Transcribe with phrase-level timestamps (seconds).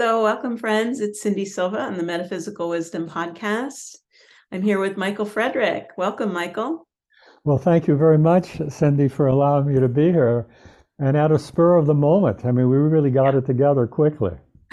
[0.00, 1.00] Hello, welcome, friends.
[1.00, 3.96] It's Cindy Silva on the Metaphysical Wisdom Podcast.
[4.52, 5.88] I'm here with Michael Frederick.
[5.96, 6.86] Welcome, Michael.
[7.42, 10.46] Well, thank you very much, Cindy, for allowing me to be here.
[11.00, 14.36] And at a spur of the moment, I mean, we really got it together quickly.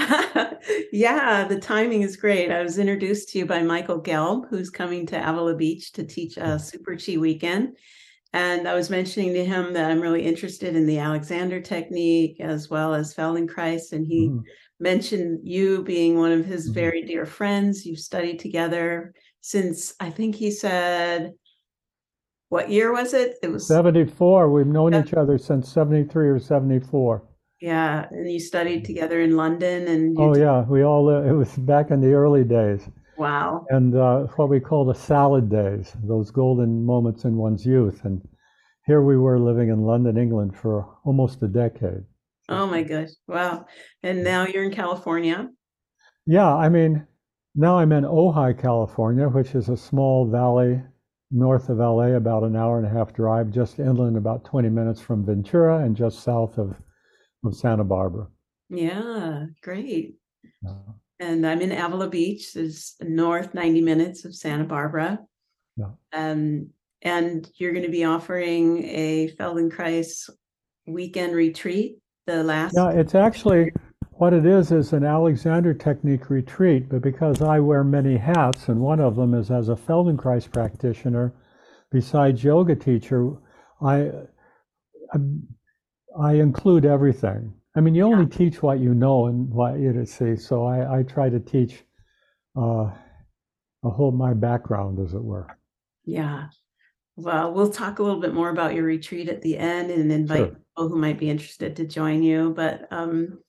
[0.92, 2.52] yeah, the timing is great.
[2.52, 6.38] I was introduced to you by Michael Gelb, who's coming to Avila Beach to teach
[6.38, 7.76] a Super Chi weekend.
[8.32, 12.70] And I was mentioning to him that I'm really interested in the Alexander technique as
[12.70, 13.92] well as Feldenkrais.
[13.94, 14.40] And he mm-hmm.
[14.80, 16.74] Mentioned you being one of his mm-hmm.
[16.74, 17.86] very dear friends.
[17.86, 21.34] You've studied together since I think he said,
[22.50, 23.38] what year was it?
[23.42, 24.50] It was 74.
[24.50, 27.24] We've known each other since 73 or 74.
[27.62, 31.90] Yeah, and you studied together in London, and oh yeah, we all it was back
[31.90, 32.88] in the early days.
[33.18, 33.66] Wow.
[33.70, 38.22] And uh, what we call the salad days, those golden moments in one's youth, and
[38.86, 42.04] here we were living in London, England, for almost a decade.
[42.48, 43.10] Oh my gosh!
[43.28, 43.66] Wow.
[44.04, 45.50] And now you're in California.
[46.26, 47.06] Yeah, I mean,
[47.56, 50.82] now I'm in Ojai, California, which is a small valley
[51.32, 55.02] north of LA, about an hour and a half drive, just inland, about 20 minutes
[55.02, 56.80] from Ventura, and just south of
[57.44, 58.28] of Santa Barbara.
[58.70, 60.16] Yeah, great.
[60.68, 60.74] Uh,
[61.20, 65.20] and I'm in Avila Beach, is north 90 minutes of Santa Barbara.
[65.78, 65.92] Yeah.
[66.14, 66.70] Um,
[67.02, 70.30] and you're going to be offering a Feldenkrais
[70.88, 71.98] weekend retreat.
[72.28, 72.74] The last.
[72.76, 73.72] Yeah, it's actually
[74.14, 78.80] what it is is an Alexander technique retreat, but because I wear many hats, and
[78.80, 81.34] one of them is as a Feldenkrais practitioner,
[81.92, 83.34] besides yoga teacher,
[83.82, 84.12] I,
[85.14, 85.20] I
[86.20, 87.54] I include everything.
[87.76, 90.38] I mean, you only teach what you know and what you see.
[90.38, 91.84] So I, I try to teach
[92.58, 92.90] uh,
[93.84, 95.46] a whole my background, as it were.
[96.06, 96.48] Yeah.
[97.18, 100.38] Well, we'll talk a little bit more about your retreat at the end and invite
[100.38, 100.60] sure.
[100.76, 102.54] People who might be interested to join you.
[102.54, 103.40] But um,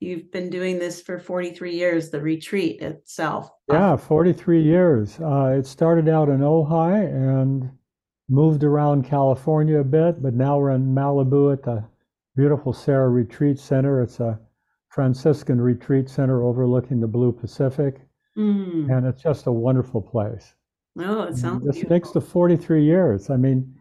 [0.00, 3.50] you've been doing this for 43 years, the retreat itself.
[3.70, 5.20] Yeah, 43 years.
[5.20, 7.70] Uh, it started out in Ojai and
[8.30, 11.84] moved around California a bit, but now we're in Malibu at the
[12.36, 14.00] beautiful Serra Retreat Center.
[14.00, 14.40] It's a
[14.88, 18.00] Franciscan retreat center overlooking the Blue Pacific,
[18.36, 18.90] mm.
[18.90, 20.54] and it's just a wonderful place.
[20.98, 21.64] Oh, it sounds.
[21.64, 23.30] This makes the 43 years.
[23.30, 23.74] I mean,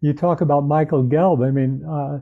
[0.00, 1.46] you talk about Michael Gelb.
[1.46, 2.20] I mean, uh,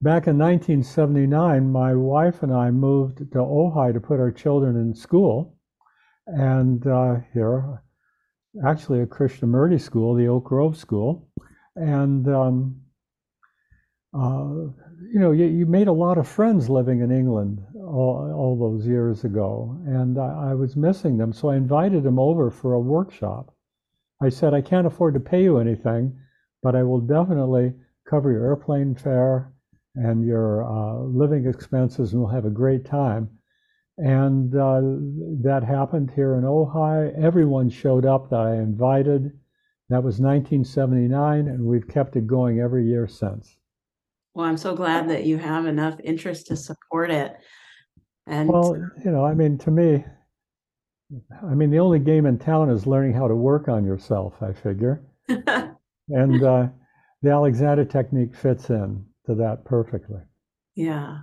[0.00, 4.94] back in 1979, my wife and I moved to Ojai to put our children in
[4.94, 5.56] school,
[6.26, 7.82] and uh, here,
[8.66, 11.28] actually, a Krishnamurti school, the Oak Grove School,
[11.74, 12.80] and um,
[14.14, 14.70] uh,
[15.12, 18.86] you know, you, you, made a lot of friends living in England all, all those
[18.86, 21.32] years ago, and I, I, was missing them.
[21.32, 23.54] So I invited them over for a workshop.
[24.22, 26.18] I said, I can't afford to pay you anything,
[26.62, 27.74] but I will definitely
[28.08, 29.52] cover your airplane fare
[29.94, 33.28] and your uh, living expenses, and we'll have a great time.
[33.98, 34.80] And uh,
[35.42, 37.20] that happened here in Ojai.
[37.20, 39.32] Everyone showed up that I invited.
[39.88, 43.56] That was 1979, and we've kept it going every year since.
[44.34, 47.36] Well, I'm so glad that you have enough interest to support it.
[48.26, 50.04] And well, you know, I mean, to me,
[51.42, 54.52] I mean, the only game in town is learning how to work on yourself, I
[54.52, 55.02] figure.
[55.28, 56.68] and uh,
[57.22, 60.20] the Alexander technique fits in to that perfectly.
[60.74, 61.18] Yeah.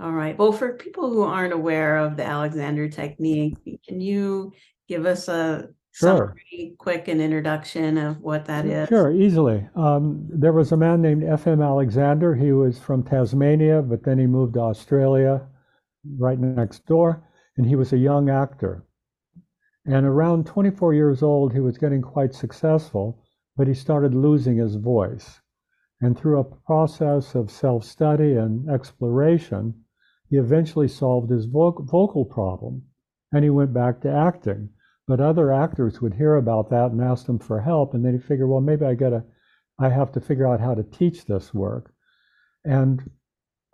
[0.00, 0.36] All right.
[0.38, 4.52] Well, for people who aren't aware of the Alexander technique, can you
[4.88, 6.36] give us a Sure.
[6.52, 8.88] Some quick an introduction of what that is.
[8.88, 9.68] Sure, easily.
[9.74, 11.60] Um, there was a man named F.M.
[11.60, 12.34] Alexander.
[12.34, 15.42] He was from Tasmania, but then he moved to Australia,
[16.16, 17.26] right next door,
[17.56, 18.84] and he was a young actor.
[19.84, 23.24] And around 24 years old, he was getting quite successful,
[23.56, 25.40] but he started losing his voice.
[26.00, 29.84] And through a process of self study and exploration,
[30.28, 32.84] he eventually solved his vocal problem
[33.32, 34.70] and he went back to acting.
[35.06, 38.20] But other actors would hear about that and ask him for help, and then you
[38.20, 39.24] figure, well, maybe I gotta,
[39.78, 41.92] I have to figure out how to teach this work.
[42.64, 43.10] And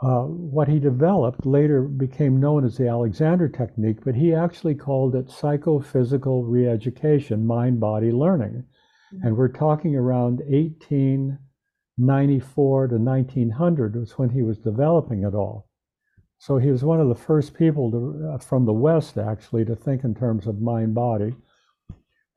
[0.00, 5.14] uh, what he developed later became known as the Alexander technique, but he actually called
[5.14, 8.64] it psychophysical reeducation, mind body learning.
[9.22, 15.68] And we're talking around 1894 to 1900 was when he was developing it all.
[16.38, 19.74] So he was one of the first people to, uh, from the West, actually, to
[19.74, 21.34] think in terms of mind body.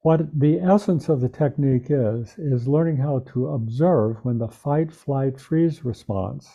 [0.01, 4.93] What the essence of the technique is, is learning how to observe when the fight,
[4.93, 6.47] flight, freeze response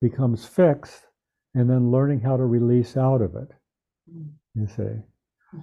[0.00, 1.06] becomes fixed,
[1.54, 3.52] and then learning how to release out of it.
[4.54, 5.02] You see.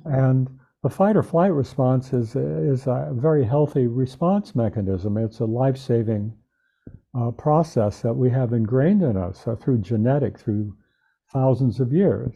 [0.05, 5.17] And the fight or flight response is, is a very healthy response mechanism.
[5.17, 6.33] It's a life saving
[7.17, 10.75] uh, process that we have ingrained in us uh, through genetic, through
[11.33, 12.33] thousands of years.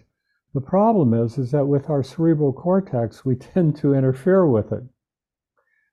[0.54, 4.84] The problem is, is that with our cerebral cortex, we tend to interfere with it.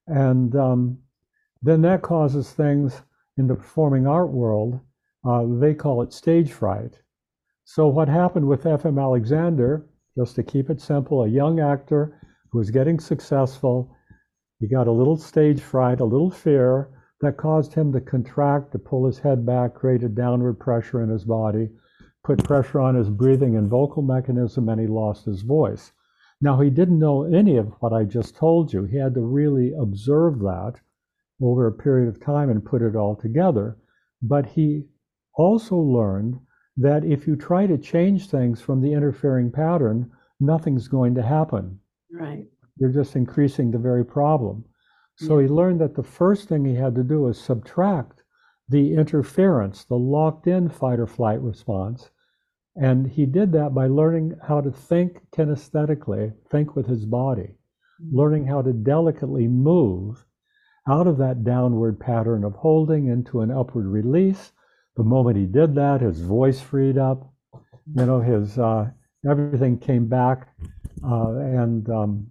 [0.07, 0.99] And um,
[1.61, 3.03] then that causes things
[3.37, 4.81] in the performing art world,
[5.25, 7.01] uh, they call it stage fright.
[7.65, 8.99] So what happened with F.M.
[8.99, 9.87] Alexander,
[10.17, 12.19] just to keep it simple, a young actor
[12.53, 13.95] was getting successful,
[14.61, 16.91] he got a little stage fright, a little fear
[17.21, 21.25] that caused him to contract, to pull his head back, created downward pressure in his
[21.25, 21.71] body,
[22.25, 25.93] put pressure on his breathing and vocal mechanism, and he lost his voice.
[26.41, 28.85] Now, he didn't know any of what I just told you.
[28.85, 30.75] He had to really observe that
[31.41, 33.77] over a period of time and put it all together.
[34.23, 34.85] But he
[35.35, 36.39] also learned
[36.77, 40.11] that if you try to change things from the interfering pattern,
[40.41, 41.81] nothing's going to happen.
[42.11, 42.47] Right.
[42.79, 44.65] You're just increasing the very problem.
[45.17, 48.23] So he learned that the first thing he had to do was subtract
[48.69, 52.11] the interference, the locked in fight or flight response.
[52.77, 57.55] And he did that by learning how to think kinesthetically, think with his body,
[58.01, 58.17] Mm-hmm.
[58.17, 60.25] learning how to delicately move
[60.89, 64.53] out of that downward pattern of holding into an upward release.
[64.97, 67.29] The moment he did that, his voice freed up,
[67.97, 68.91] you know, his uh,
[69.29, 70.47] everything came back,
[71.05, 72.27] uh, and um,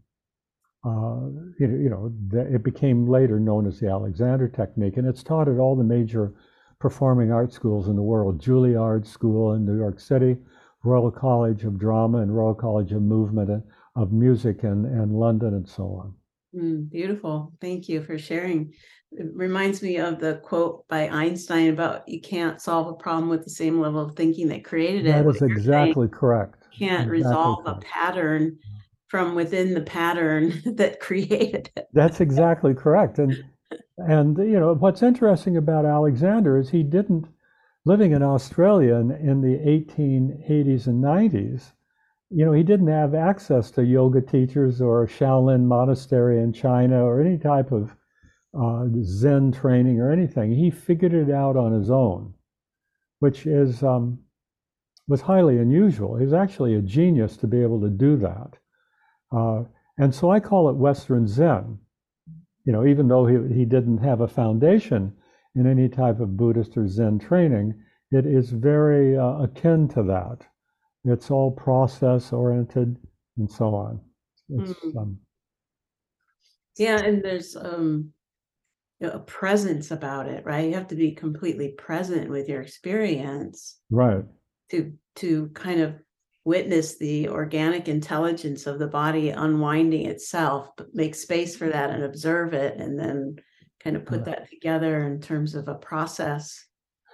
[0.85, 1.27] uh,
[1.59, 5.57] you, you know, it became later known as the Alexander Technique, and it's taught at
[5.57, 6.33] all the major
[6.79, 10.37] performing art schools in the world: Juilliard School in New York City,
[10.83, 13.63] Royal College of Drama, and Royal College of Movement and
[13.95, 16.13] of Music in, in London, and so on.
[16.55, 17.51] Mm, beautiful.
[17.59, 18.73] Thank you for sharing.
[19.11, 23.43] It reminds me of the quote by Einstein about you can't solve a problem with
[23.43, 25.11] the same level of thinking that created it.
[25.11, 26.66] That is exactly correct.
[26.77, 28.59] Can't exactly resolve a pattern
[29.07, 31.87] from within the pattern that created it.
[31.93, 33.19] That's exactly correct.
[33.19, 33.43] And
[33.97, 37.27] and you know what's interesting about Alexander is he didn't
[37.87, 41.71] living in Australia in, in the 1880s and 90s.
[42.29, 47.21] You know, he didn't have access to yoga teachers or Shaolin monastery in China or
[47.21, 47.95] any type of
[48.59, 50.51] uh, Zen training or anything.
[50.51, 52.33] He figured it out on his own,
[53.19, 54.19] which is um,
[55.07, 56.17] was highly unusual.
[56.17, 58.53] He was actually a genius to be able to do that.
[59.31, 59.63] Uh,
[59.97, 61.79] and so I call it Western Zen.
[62.65, 65.13] You know, even though he, he didn't have a foundation
[65.55, 67.73] in any type of Buddhist or Zen training,
[68.11, 70.45] it is very uh, akin to that.
[71.05, 72.97] It's all process oriented
[73.37, 74.01] and so on.
[74.49, 74.97] It's, Mm.
[74.97, 75.19] um,
[76.77, 78.13] Yeah, and there's um
[78.99, 80.67] you know, a presence about it, right?
[80.67, 84.25] You have to be completely present with your experience right.
[84.69, 85.95] To to kind of
[86.45, 92.03] witness the organic intelligence of the body unwinding itself, but make space for that and
[92.03, 93.35] observe it and then
[93.81, 96.65] kind of put that together in terms of a process.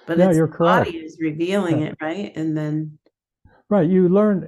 [0.06, 1.88] But you're the body is revealing Yeah.
[1.88, 2.32] it, right?
[2.36, 3.00] And then
[3.70, 3.90] Right.
[3.90, 4.48] You learn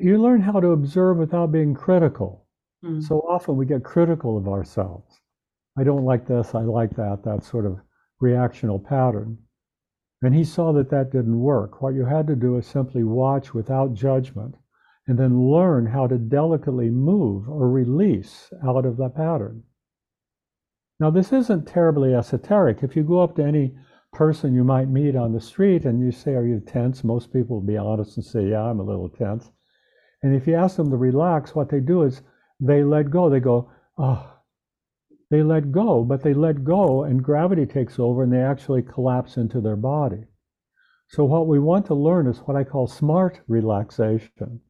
[0.00, 2.46] you learn how to observe without being critical.
[2.84, 5.20] mm, So often we get critical of ourselves.
[5.76, 7.78] I don't like this, I like that, that sort of
[8.22, 9.38] reactional pattern.
[10.22, 11.82] And he saw that that didn't work.
[11.82, 14.54] What you had to do is simply watch without judgment
[15.08, 19.64] and then learn how to delicately move or release out of the pattern.
[21.00, 22.84] Now, this isn't terribly esoteric.
[22.84, 23.74] If you go up to any
[24.12, 27.02] person you might meet on the street and you say, Are you tense?
[27.02, 29.50] Most people will be honest and say, Yeah, I'm a little tense.
[30.22, 32.22] And if you ask them to relax, what they do is
[32.60, 33.28] they let go.
[33.28, 34.31] They go, Oh,
[35.32, 39.38] they let go, but they let go and gravity takes over and they actually collapse
[39.38, 40.24] into their body.
[41.08, 44.60] So, what we want to learn is what I call smart relaxation,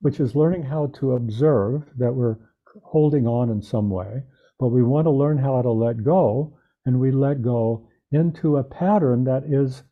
[0.00, 2.36] which is learning how to observe that we're
[2.84, 4.22] holding on in some way,
[4.60, 8.62] but we want to learn how to let go, and we let go into a
[8.62, 9.82] pattern that is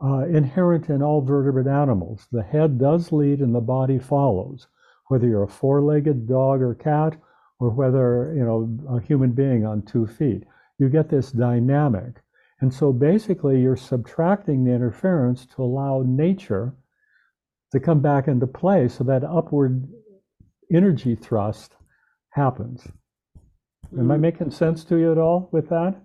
[0.00, 2.28] uh, inherent in all vertebrate animals.
[2.30, 4.68] The head does lead and the body follows,
[5.08, 7.18] whether you're a four legged dog or cat
[7.58, 10.44] or whether you know a human being on two feet.
[10.78, 12.16] You get this dynamic.
[12.60, 16.74] And so basically you're subtracting the interference to allow nature
[17.72, 19.86] to come back into play so that upward
[20.72, 21.76] energy thrust
[22.30, 22.86] happens.
[23.98, 24.20] Am I mm.
[24.20, 26.00] making sense to you at all with that?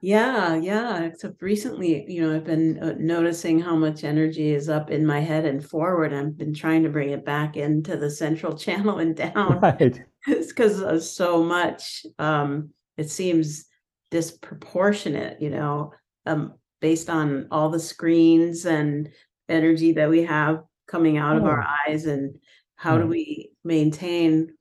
[0.00, 1.04] Yeah, yeah.
[1.04, 5.20] Except recently, you know, I've been uh, noticing how much energy is up in my
[5.20, 6.12] head and forward.
[6.12, 9.60] I've been trying to bring it back into the central channel and down.
[9.60, 10.02] Right.
[10.26, 12.06] It's because of so much.
[12.18, 13.66] Um, it seems
[14.10, 15.92] disproportionate, you know,
[16.26, 19.10] um, based on all the screens and
[19.48, 22.36] energy that we have coming out of our eyes, and
[22.76, 24.54] how do we maintain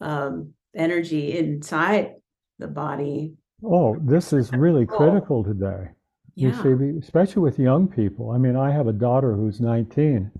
[0.00, 2.14] um, energy inside
[2.58, 3.34] the body?
[3.62, 4.98] Oh, this is really Cool.
[4.98, 5.90] critical today.
[6.34, 6.62] You Yeah.
[6.62, 8.30] see, especially with young people.
[8.30, 10.30] I mean, I have a daughter who's 19,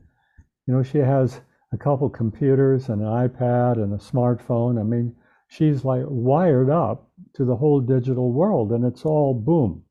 [0.67, 1.41] You know, she has
[1.73, 4.81] a couple computers and an iPad and a smartphone.
[4.81, 5.15] I mean,
[5.49, 9.83] she's like wired up to the whole digital world and it's all boom.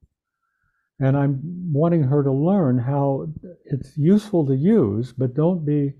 [1.00, 1.42] And I'm
[1.74, 3.28] wanting her to learn how
[3.66, 5.94] it's useful to use, but don't be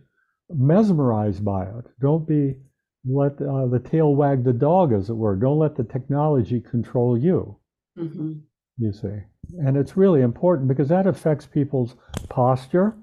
[0.50, 1.86] mesmerized by it.
[2.00, 2.56] Don't be
[3.08, 5.36] let uh, the tail wag the dog, as it were.
[5.36, 7.58] Don't let the technology control you.
[7.98, 8.34] Mm-hmm.
[8.78, 9.20] You see,
[9.60, 11.96] and it's really important because that affects people's
[12.30, 12.96] posture.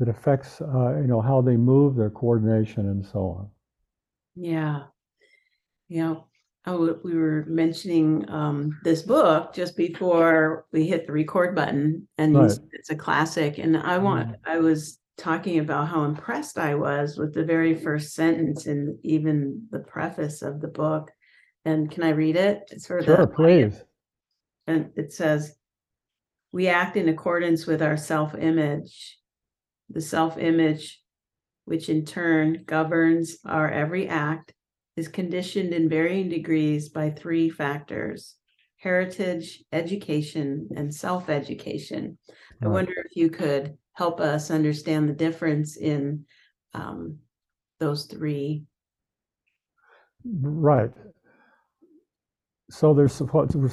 [0.00, 3.50] It affects, uh, you know, how they move, their coordination, and so on.
[4.36, 4.84] Yeah.
[5.88, 6.16] Yeah.
[6.66, 12.36] Oh, we were mentioning um, this book just before we hit the record button, and
[12.36, 12.58] Right.
[12.72, 13.58] it's a classic.
[13.58, 18.14] And I want, I was talking about how impressed I was with the very first
[18.14, 21.10] sentence and even the preface of the book.
[21.64, 22.68] And can I read it?
[22.70, 23.82] It's for the Sure, please.
[24.68, 25.56] and it says,
[26.52, 29.16] we act in accordance with our self image.
[29.90, 31.00] The self image,
[31.64, 34.52] which in turn governs our every act,
[34.96, 38.36] is conditioned in varying degrees by three factors
[38.78, 42.18] heritage, education, and self education.
[42.62, 46.24] I wonder if you could help us understand the difference in
[46.74, 47.18] um,
[47.80, 48.64] those three.
[50.24, 50.90] Right.
[52.70, 53.22] So there's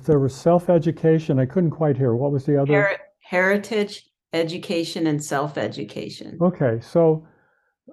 [0.05, 1.39] there was self-education.
[1.39, 2.15] I couldn't quite hear.
[2.15, 2.72] What was the other?
[2.72, 6.38] Heri- heritage, education, and self education.
[6.42, 7.25] Okay, so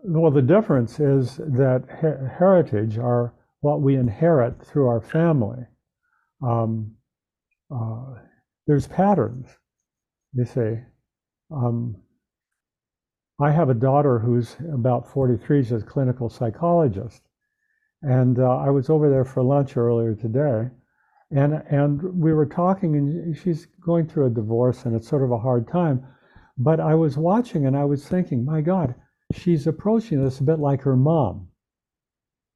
[0.05, 5.65] well, the difference is that he- heritage are what we inherit through our family.
[6.43, 6.97] Um,
[7.71, 8.15] uh,
[8.67, 9.49] there's patterns,
[10.35, 10.79] you see.
[11.51, 11.97] Um,
[13.41, 15.63] I have a daughter who's about 43.
[15.63, 17.23] She's a clinical psychologist,
[18.03, 20.69] and uh, I was over there for lunch earlier today,
[21.31, 25.31] and and we were talking, and she's going through a divorce, and it's sort of
[25.31, 26.05] a hard time.
[26.59, 28.95] But I was watching, and I was thinking, my God,
[29.33, 31.49] she's approaching this a bit like her mom.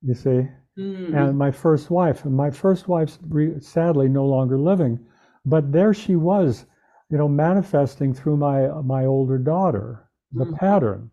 [0.03, 0.49] You see,
[0.79, 4.99] Mm, and my first wife, and my first wife's re- sadly no longer living,
[5.47, 6.67] but there she was,
[7.09, 10.55] you know, manifesting through my my older daughter the Mhm.
[10.57, 11.11] pattern.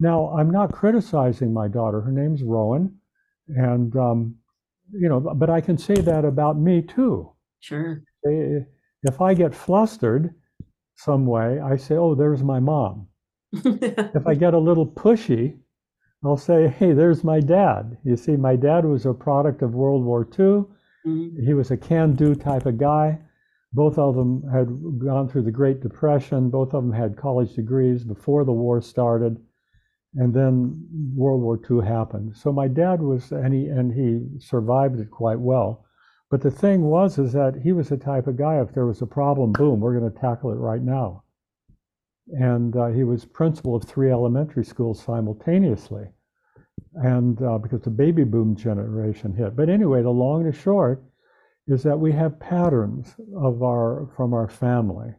[0.00, 2.00] Now I'm not criticizing my daughter.
[2.00, 2.98] Her name's Rowan,
[3.48, 4.36] and um,
[4.90, 7.30] you know, but I can say that about me too.
[7.60, 8.02] Sure.
[8.26, 8.60] Eh,
[9.04, 10.34] If I get flustered
[10.96, 13.08] some way, I say, "Oh, there's my mom."
[13.52, 15.58] If I get a little pushy,
[16.24, 17.98] I'll say, hey, there's my dad.
[18.04, 20.64] You see, my dad was a product of World War II.
[21.06, 21.44] Mhm.
[21.44, 23.20] He was a can do type of guy.
[23.74, 26.48] Both of them had gone through the Great Depression.
[26.48, 29.38] Both of them had college degrees before the war started.
[30.14, 32.36] And then World War II happened.
[32.36, 35.83] So my dad was, and he, and he survived it quite well.
[36.34, 39.00] But the thing was, is that he was the type of guy, if there was
[39.00, 41.22] a problem, boom, we're going to tackle it right now.
[42.26, 46.08] And uh, he was principal of three elementary schools simultaneously.
[46.94, 49.54] And uh, because the baby boom generation hit.
[49.54, 51.04] But anyway the long and the short
[51.68, 55.14] is that we have patterns of our from our family.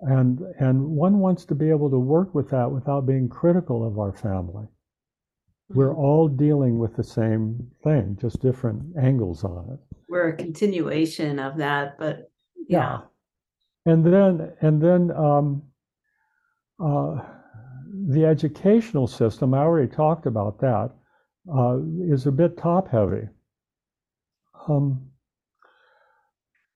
[0.00, 3.98] And and one wants to be able to work with that without being critical of
[3.98, 4.66] our family
[5.70, 5.98] we're Mhm.
[5.98, 11.56] all dealing with the same thing just different angles on it We're a continuation of
[11.58, 12.30] that, but
[12.68, 13.02] yeah.
[13.86, 15.62] And then, and then um,
[16.80, 17.20] uh,
[18.08, 20.90] the educational system, I already talked about that,
[21.54, 23.28] uh, is a bit top heavy.
[24.68, 25.10] Um,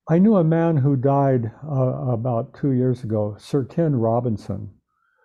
[0.09, 4.71] I knew a man who died uh, about two years ago, Sir Ken Robinson.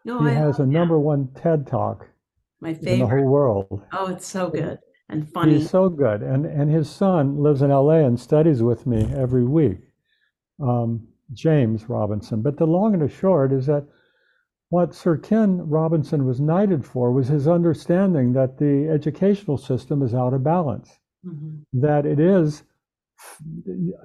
[0.05, 1.01] No, He I has a number that.
[1.01, 2.07] one TED talk
[2.59, 3.83] My in the whole world.
[3.91, 5.59] Oh, it's so good and funny.
[5.59, 6.21] He's so good.
[6.21, 9.79] And, and his son lives in LA and studies with me every week,
[10.61, 12.41] um, James Robinson.
[12.41, 13.85] But the long and the short is that
[14.69, 20.13] what Sir Ken Robinson was knighted for was his understanding that the educational system is
[20.13, 21.61] out of balance, Mhm.
[21.73, 22.63] that it is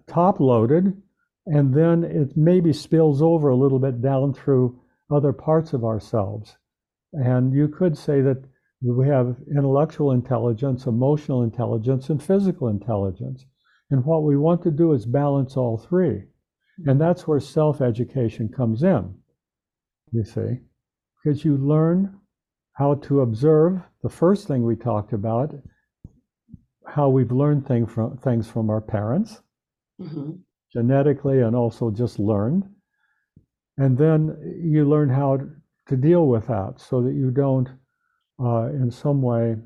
[0.07, 1.01] top loaded,
[1.47, 4.79] and then it maybe spills over a little bit down through
[5.11, 6.57] other parts of ourselves.
[7.13, 8.43] And you could say that
[8.83, 13.45] we have intellectual intelligence, emotional intelligence, and physical intelligence.
[13.91, 16.25] And what we want to do is balance all three.
[16.87, 19.15] And that's where self education comes in,
[20.11, 20.59] you see,
[21.23, 22.19] because you learn
[22.73, 25.55] how to observe the first thing we talked about,
[26.87, 29.43] how we've learned thing from, things from our parents,
[30.01, 30.41] Mhm.
[30.73, 32.65] genetically and also just learned.
[33.77, 35.39] And then you learn how
[35.87, 37.69] to deal with that so that you don't,
[38.43, 39.57] uh, in some way,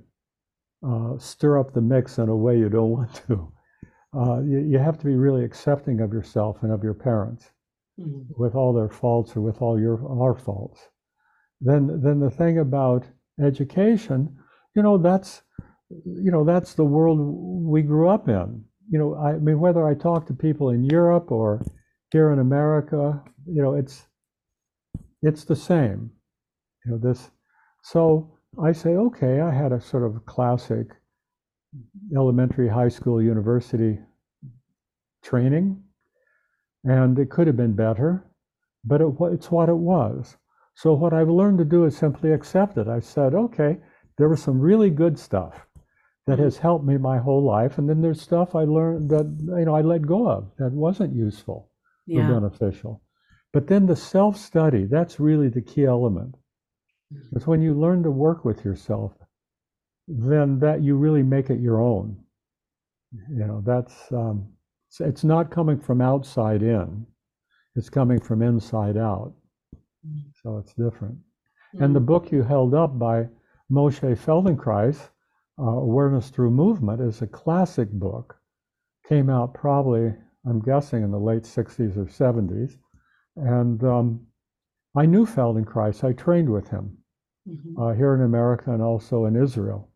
[0.87, 3.53] uh, stir up the mix in a way you don't want to.
[4.17, 7.51] Uh, you, you have to be really accepting of yourself and of your parents
[7.99, 8.27] Mhm.
[8.37, 10.91] with all their faults or with all your our faults.
[11.63, 13.07] Then, then the thing about
[13.41, 14.37] education,
[14.75, 15.43] you know, that's
[15.89, 18.65] you know, that's the world we grew up in.
[18.91, 21.63] You know, I mean, whether I talk to people in Europe or
[22.13, 24.07] here in America, you know, it's
[25.29, 26.11] it's the same.
[26.85, 27.31] You know, this.
[27.83, 30.87] So I say, okay, I had a sort of classic
[32.15, 33.99] elementary, high school, university
[35.23, 35.83] training,
[36.85, 38.25] and it could have been better,
[38.85, 40.37] but it, it's what it was.
[40.75, 42.87] So what I've learned to do is simply accept it.
[42.89, 43.79] I said, okay,
[44.19, 45.67] there was some really good stuff
[46.27, 49.27] that has helped me my whole life, and then there's stuff I learned that
[49.59, 51.71] you know I let go of that wasn't useful
[52.07, 52.29] Yeah.
[52.29, 53.03] or beneficial.
[53.53, 56.37] But then the self-study, that's really the key element.
[57.33, 59.13] It's when you learn to work with yourself,
[60.09, 62.17] then that you really make it your own.
[63.31, 64.49] You know, that's um,
[64.89, 67.07] it's, it's not coming from outside in;
[67.77, 69.33] it's coming from inside out.
[70.43, 71.19] So it's different.
[71.81, 72.07] And the Mm.
[72.07, 73.29] book you held up by
[73.71, 75.11] Moshe Feldenkrais,
[75.59, 78.37] uh, Awareness Through Movement, is a classic book.
[79.09, 80.15] Came out probably,
[80.47, 82.79] I'm guessing, in the late 60s or 70s.
[83.37, 84.27] And um,
[84.97, 86.03] I knew Feldenkrais.
[86.05, 86.97] I trained with him
[87.49, 87.79] Mhm.
[87.79, 89.89] uh, here in America and also in Israel,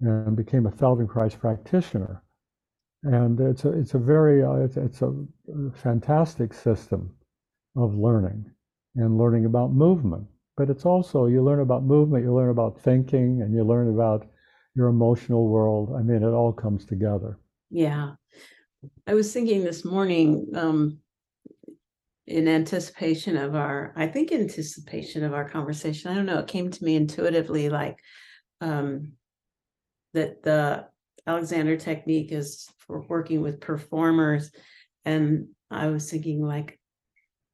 [0.00, 2.22] and became a Feldenkrais practitioner.
[3.04, 5.14] And it's a, it's a very, uh, it's, it's a
[5.74, 7.14] fantastic system
[7.76, 8.50] of learning
[8.96, 10.26] and learning about movement.
[10.58, 14.26] But it's also, you learn about movement, you learn about thinking, and you learn about
[14.74, 15.94] your emotional world.
[15.96, 17.38] I mean, it all comes together.
[17.70, 18.14] Yeah.
[19.06, 20.98] I was thinking this morning, um,
[22.28, 26.70] in anticipation of our, I think anticipation of our conversation, I don't know, it came
[26.70, 27.98] to me intuitively like
[28.60, 29.12] um
[30.14, 30.86] that the
[31.26, 34.50] Alexander technique is for working with performers.
[35.04, 36.78] And I was thinking like,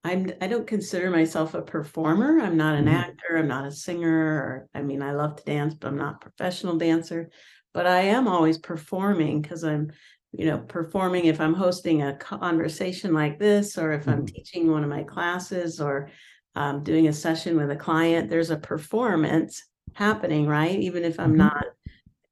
[0.04, 2.40] I'm, I don't consider myself a performer.
[2.40, 2.94] I'm not an Mhm.
[2.94, 3.36] actor.
[3.36, 4.18] I'm not a singer.
[4.18, 7.30] Or, I mean, I love to dance, but I'm not a professional dancer.
[7.72, 9.92] But I am always performing because I'm,
[10.36, 14.26] you know, performing if I'm hosting a conversation like this, or if I'm Mhm.
[14.26, 16.10] teaching one of my classes, or
[16.56, 18.30] um, doing a session with a client.
[18.30, 20.78] There's a performance happening, right?
[20.78, 21.36] Even if I'm Mhm.
[21.36, 21.66] not.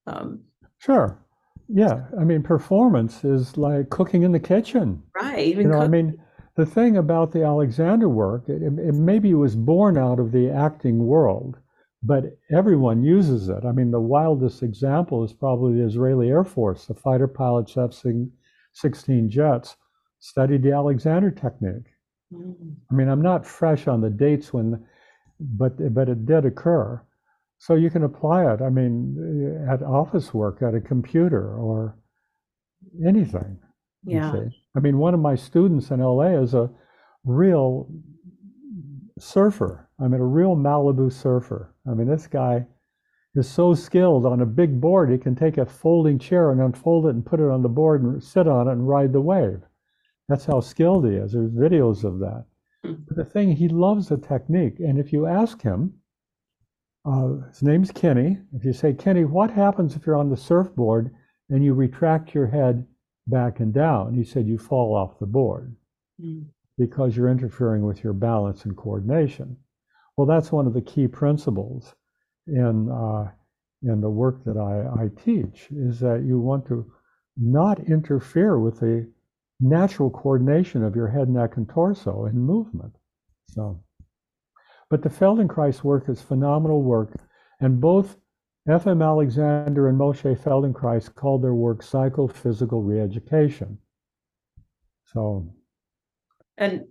[0.07, 0.41] Um,
[0.79, 1.19] Sure.
[1.69, 2.07] Yeah.
[2.19, 5.03] I mean, performance is like cooking in the kitchen.
[5.15, 5.38] right.
[5.47, 6.21] Even You know, I mean,
[6.57, 11.07] the thing about the Alexander work, it, it maybe was born out of the acting
[11.07, 11.59] world,
[12.03, 13.65] but everyone uses it.
[13.65, 16.87] I mean, the wildest example is probably the Israeli Air Force.
[16.87, 19.77] The fighter pilots F-16 jets
[20.19, 21.87] studied the Alexander technique.
[22.33, 24.85] Mm, I mean, I'm not fresh on the dates when,
[25.38, 27.01] but but it did occur.
[27.59, 28.61] So you can apply it.
[28.61, 31.97] I mean, at office work, at a computer, or
[33.07, 33.59] anything.
[34.05, 34.35] yeah.
[34.77, 36.69] I mean, one of my students in LA is a
[37.25, 37.88] real
[39.19, 39.88] surfer.
[40.03, 41.75] I mean, a real Malibu surfer.
[41.87, 42.67] I mean, this guy
[43.35, 47.07] is so skilled on a big board, he can take a folding chair and unfold
[47.07, 49.62] it and put it on the board and sit on it and ride the wave.
[50.29, 51.33] That's how skilled he is.
[51.33, 52.45] There's videos of that.
[52.85, 52.95] Hmm.
[53.07, 54.81] But the thing, he loves the technique.
[54.81, 55.95] And if you ask him,
[57.05, 58.38] uh, his name's Kenny.
[58.53, 61.15] If you say, Kenny, what happens if you're on the surfboard
[61.49, 62.87] and you retract your head
[63.27, 64.15] back and down?
[64.15, 65.75] He said, you fall off the board
[66.23, 66.45] Mm,
[66.79, 69.57] because you're interfering with your balance and coordination.
[70.16, 71.94] Well, that's one of the key principles
[72.46, 73.31] in uh,
[73.83, 76.90] in the work that I, I teach is that you want to
[77.37, 79.11] not interfere with the
[79.61, 82.94] natural coordination of your head, neck, and torso in movement.
[83.48, 83.83] So,
[84.88, 87.14] but the Feldenkrais work is phenomenal work,
[87.61, 88.16] and both
[88.68, 89.03] F.M.
[89.03, 93.79] Alexander and Moshe Feldenkrais called their work psychophysical reeducation.
[95.07, 95.53] So,
[96.59, 96.83] And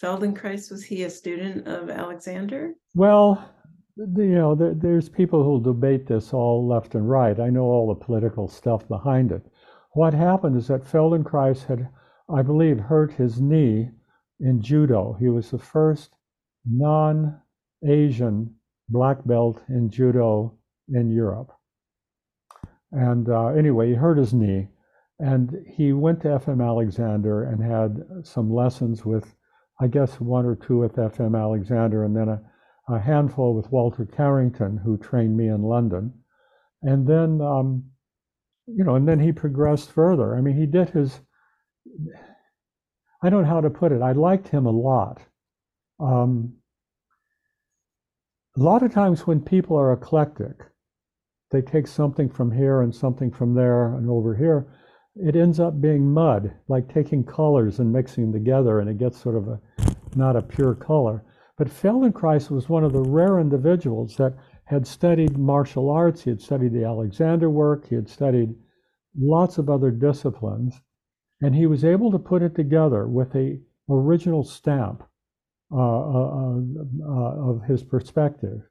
[0.00, 2.74] Feldenkrais, was he a student of Alexander?
[2.94, 3.52] Well,
[3.96, 7.38] you know, there, there's people who'll debate this all left and right.
[7.40, 9.42] I know all the political stuff behind it.
[9.92, 11.88] What happened is that Feldenkrais had,
[12.28, 13.90] I believe, hurt his knee
[14.40, 15.16] in judo.
[15.18, 16.14] He was the first
[16.64, 18.54] non-Asian
[18.88, 20.56] black belt in judo
[20.88, 21.52] in Europe.
[22.92, 24.68] And uh, anyway, he hurt his knee,
[25.18, 29.34] and he went to FM Alexander and had some lessons with,
[29.80, 32.42] I guess, one or two with FM Alexander, and then a
[32.88, 36.12] a handful with Walter Carrington, who trained me in London.
[36.82, 37.84] And then, um,
[38.66, 40.36] you know, and then he progressed further.
[40.36, 41.20] I mean, he did his,
[43.22, 44.00] I don't know how to put it.
[44.00, 45.22] I liked him a lot.
[46.00, 46.54] Um,
[48.56, 50.56] a lot of times when people are eclectic,
[51.50, 54.66] they take something from here and something from there and over here.
[55.16, 59.36] It ends up being mud, like taking colors and mixing together, and it gets sort
[59.36, 59.60] of a
[60.14, 61.24] not a pure color.
[61.56, 66.40] But Feldenkrais was one of the rare individuals that had studied martial arts, he had
[66.40, 68.54] studied the Alexander work, he had studied
[69.18, 70.80] lots of other disciplines,
[71.40, 75.02] and he was able to put it together with a original stamp
[75.72, 76.60] uh, uh,
[77.04, 78.62] uh, of his perspective.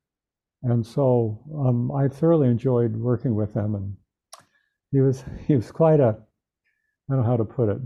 [0.64, 3.96] And so um, I thoroughly enjoyed working with him, and
[4.92, 6.18] he was he was quite a
[7.10, 7.82] I don't know how to put it, a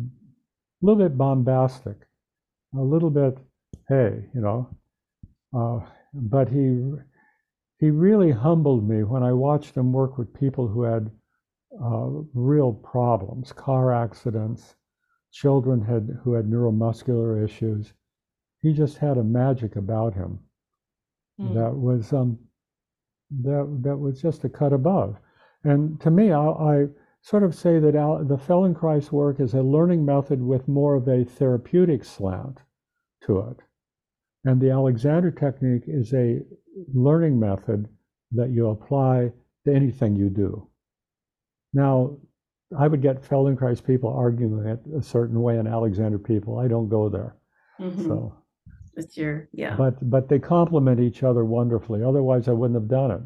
[0.82, 1.98] little bit bombastic,
[2.78, 3.38] a little bit
[3.90, 4.70] hey, you know,
[5.56, 5.80] uh,
[6.14, 6.92] but he
[7.80, 11.12] he really humbled me when I watched him work with people who had
[11.84, 14.76] uh, real problems, car accidents,
[15.32, 17.94] children had who had neuromuscular issues.
[18.62, 20.40] He just had a magic about him
[21.40, 21.54] Mm.
[21.56, 22.40] that was um,
[23.44, 25.18] that that was just a cut above.
[25.64, 26.88] And to me, I, I
[27.22, 31.08] sort of say that Al, the Feldenkrais work is a learning method with more of
[31.08, 32.60] a therapeutic slant
[33.26, 33.58] to it,
[34.44, 36.40] and the Alexander technique is a
[36.94, 37.88] learning method
[38.32, 39.32] that you apply
[39.66, 40.68] to anything you do.
[41.74, 42.18] Now,
[42.78, 46.58] I would get Feldenkrais people arguing it a certain way and Alexander people.
[46.58, 47.36] I don't go there.
[47.80, 48.06] Mhm.
[48.08, 48.34] So,
[48.96, 49.76] It's your, yeah.
[49.78, 52.04] but but they complement each other wonderfully.
[52.04, 53.22] Otherwise, I wouldn't have done it.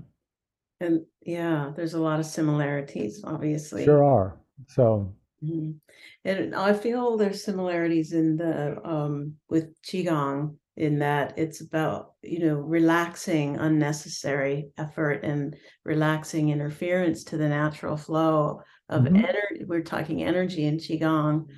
[0.85, 3.85] And yeah, there's a lot of similarities, obviously.
[3.85, 4.39] Sure are.
[4.67, 5.79] So, Mhm.
[6.23, 12.39] And I feel there's similarities in the um with qigong in that it's about, you
[12.39, 19.15] know, relaxing unnecessary effort and relaxing interference to the natural flow of Mhm.
[19.15, 19.65] energy.
[19.65, 21.49] We're talking energy in qigong,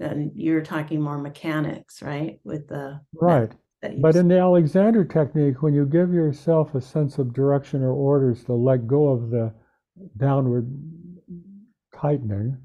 [0.00, 2.40] and you're talking more mechanics, right?
[2.44, 3.52] With the right.
[3.82, 8.44] But in the Alexander technique, when you give yourself a sense of direction or orders
[8.44, 9.52] to let go of the
[10.18, 10.70] downward
[11.94, 12.58] tightening,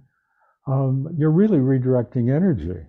[0.67, 2.85] um, you're really redirecting energy.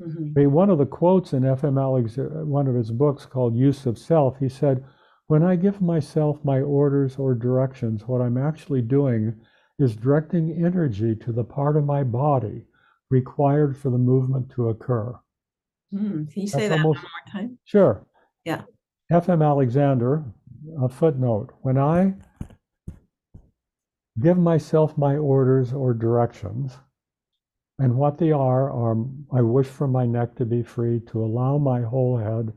[0.00, 0.36] Mhm.
[0.36, 1.76] I mean, one of the quotes in F.M.
[1.76, 4.84] Alex, one of his books called Use of Self, he said,
[5.26, 9.34] When I give myself my orders or directions, what I'm actually doing
[9.78, 12.66] is directing energy to the part of my body
[13.10, 15.14] required for the movement to occur.
[15.94, 17.58] Mm, Can you say That's that almost- one more time?
[17.64, 18.06] Sure.
[18.44, 18.62] Yeah.
[19.10, 19.40] F.M.
[19.42, 20.24] Alexander,
[20.82, 21.52] a footnote.
[21.62, 22.14] When I
[24.20, 26.76] give myself my orders or directions,
[27.78, 28.96] and what they are are
[29.32, 32.52] I wish for my neck to be free, to allow my whole head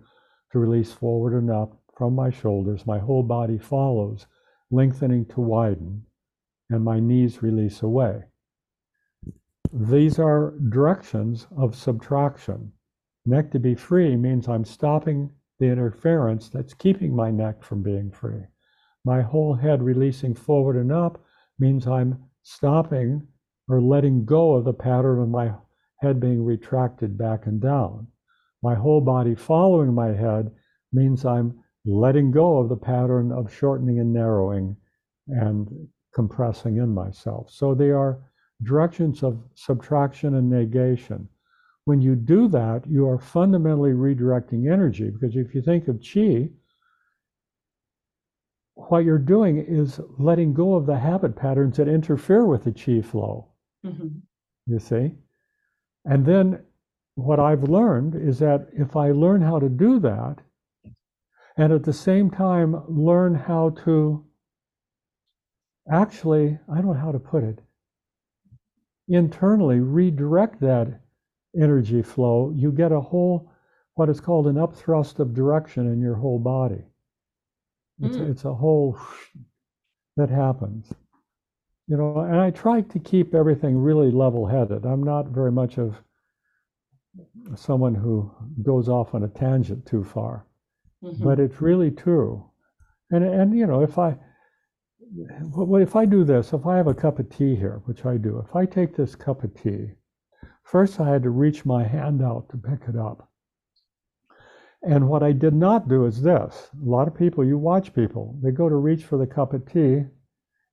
[0.51, 4.25] to release forward and up from my shoulders, my whole body follows,
[4.71, 6.03] lengthening to widen,
[6.69, 8.23] and my knees release away.
[9.71, 12.71] These are directions of subtraction.
[13.29, 18.09] Neck to be free means I'm stopping the interference that's keeping my neck from being
[18.09, 18.41] free.
[19.05, 21.23] My whole head releasing forward and up
[21.59, 23.27] means I'm stopping
[23.67, 25.53] or letting go of the pattern of my
[25.97, 28.07] head being retracted back and down.
[28.63, 30.49] My whole body following my head
[30.91, 34.75] means I'm letting go of the pattern of shortening and narrowing
[35.27, 37.51] and compressing in myself.
[37.51, 38.23] So they are
[38.63, 41.29] directions of subtraction and negation.
[41.89, 46.51] When you do that, you are fundamentally redirecting energy because if you think of chi,
[48.75, 53.01] what you're doing is letting go of the habit patterns that interfere with the chi
[53.01, 53.47] flow
[53.83, 54.21] Mhm.
[54.67, 55.17] you see.
[56.05, 56.63] And then
[57.15, 60.43] what I've learned is that if I learn how to do that,
[61.57, 64.23] and at the same time learn how to
[65.87, 67.63] actually, I don't know how to put it,
[69.07, 71.01] internally redirect that
[71.55, 73.51] energy flow, you get a whole,
[73.95, 76.83] what is called an upthrust of direction in your whole body.
[78.01, 78.29] It's, Mm.
[78.29, 78.97] it's a whole
[80.17, 80.93] that happens
[81.87, 84.85] you know, and I try to keep everything really level headed.
[84.85, 85.95] I'm not very much of
[87.55, 88.29] someone who
[88.61, 90.45] goes off on a tangent too far,
[91.03, 91.23] Mhm.
[91.23, 92.45] but it's really true.
[93.09, 94.15] And, and you know, if I,
[95.55, 98.17] well, if I do this, if I have a cup of tea here, which I
[98.17, 99.95] do, if I take this cup of tea,
[100.71, 103.29] first I had to reach my hand out to pick it up.
[104.81, 106.69] And what I did not do is this.
[106.81, 109.69] A lot of people, you watch people, they go to reach for the cup of
[109.69, 110.05] tea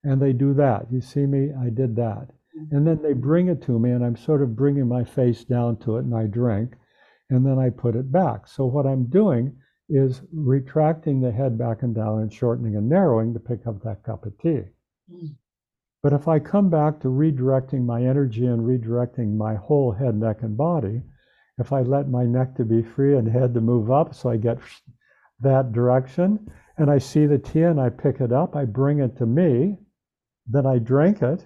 [0.05, 0.87] and they do that.
[0.91, 1.51] You see me?
[1.61, 2.29] I did that.
[2.57, 2.77] Mm-hmm.
[2.77, 5.79] And then they bring it to me, and I'm sort of bringing my face down
[5.79, 6.75] to it, and I drink,
[7.29, 8.47] and then I put it back.
[8.47, 9.57] So what I'm doing
[9.89, 14.05] is retracting the head back and down and shortening and narrowing to pick up that
[14.05, 14.63] cup of tea.
[15.13, 15.35] Mm.
[16.07, 20.43] But if I come back to redirecting my energy and redirecting my whole head, neck,
[20.43, 21.03] and body,
[21.59, 24.37] if I let my neck to be free and head to move up, so I
[24.37, 24.61] get
[25.41, 29.17] that direction, and I see the tea and I pick it up, I bring it
[29.17, 29.79] to me,
[30.47, 31.45] then I drink it,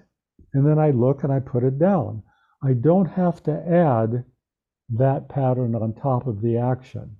[0.53, 2.21] and then I look and I put it down.
[2.63, 4.23] I don't have to add
[4.89, 7.17] that pattern on top of the action.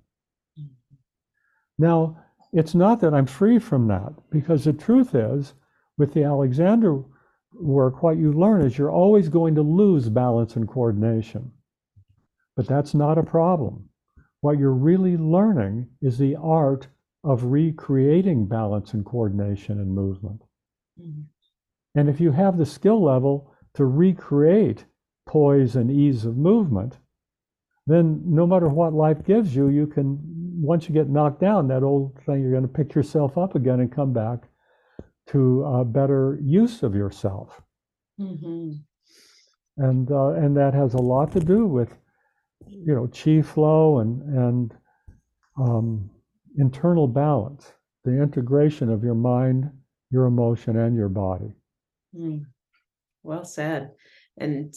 [1.76, 2.18] Now,
[2.52, 5.54] it's not that I'm free from that, because the truth is,
[5.98, 7.02] with the Alexander
[7.54, 11.52] work, what you learn is you're always going to lose balance and coordination.
[12.56, 13.88] But that's not a problem.
[14.40, 16.88] What you're really learning is the art
[17.24, 20.42] of recreating balance and coordination and movement.
[21.00, 21.24] Mhm.
[21.94, 24.84] And if you have the skill level to recreate
[25.26, 26.98] poise and ease of movement,
[27.86, 30.18] then no matter what life gives you, you can,
[30.60, 33.80] once you get knocked down, that old thing, you're going to pick yourself up again
[33.80, 34.48] and come back
[35.28, 37.62] to a better use of yourself.
[38.18, 38.82] Mhm.
[39.76, 41.96] And, uh, and that has a lot to do with,
[42.66, 44.74] you know, chi flow and, and
[45.56, 46.10] um,
[46.58, 47.72] internal balance,
[48.04, 49.70] the integration of your mind,
[50.10, 51.54] your emotion, and your body.
[52.14, 52.44] Mm.
[53.22, 53.92] Well said.
[54.36, 54.74] And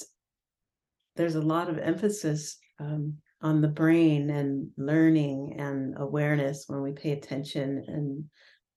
[1.15, 6.91] there's a lot of emphasis um, on the brain and learning and awareness when we
[6.91, 8.23] pay attention and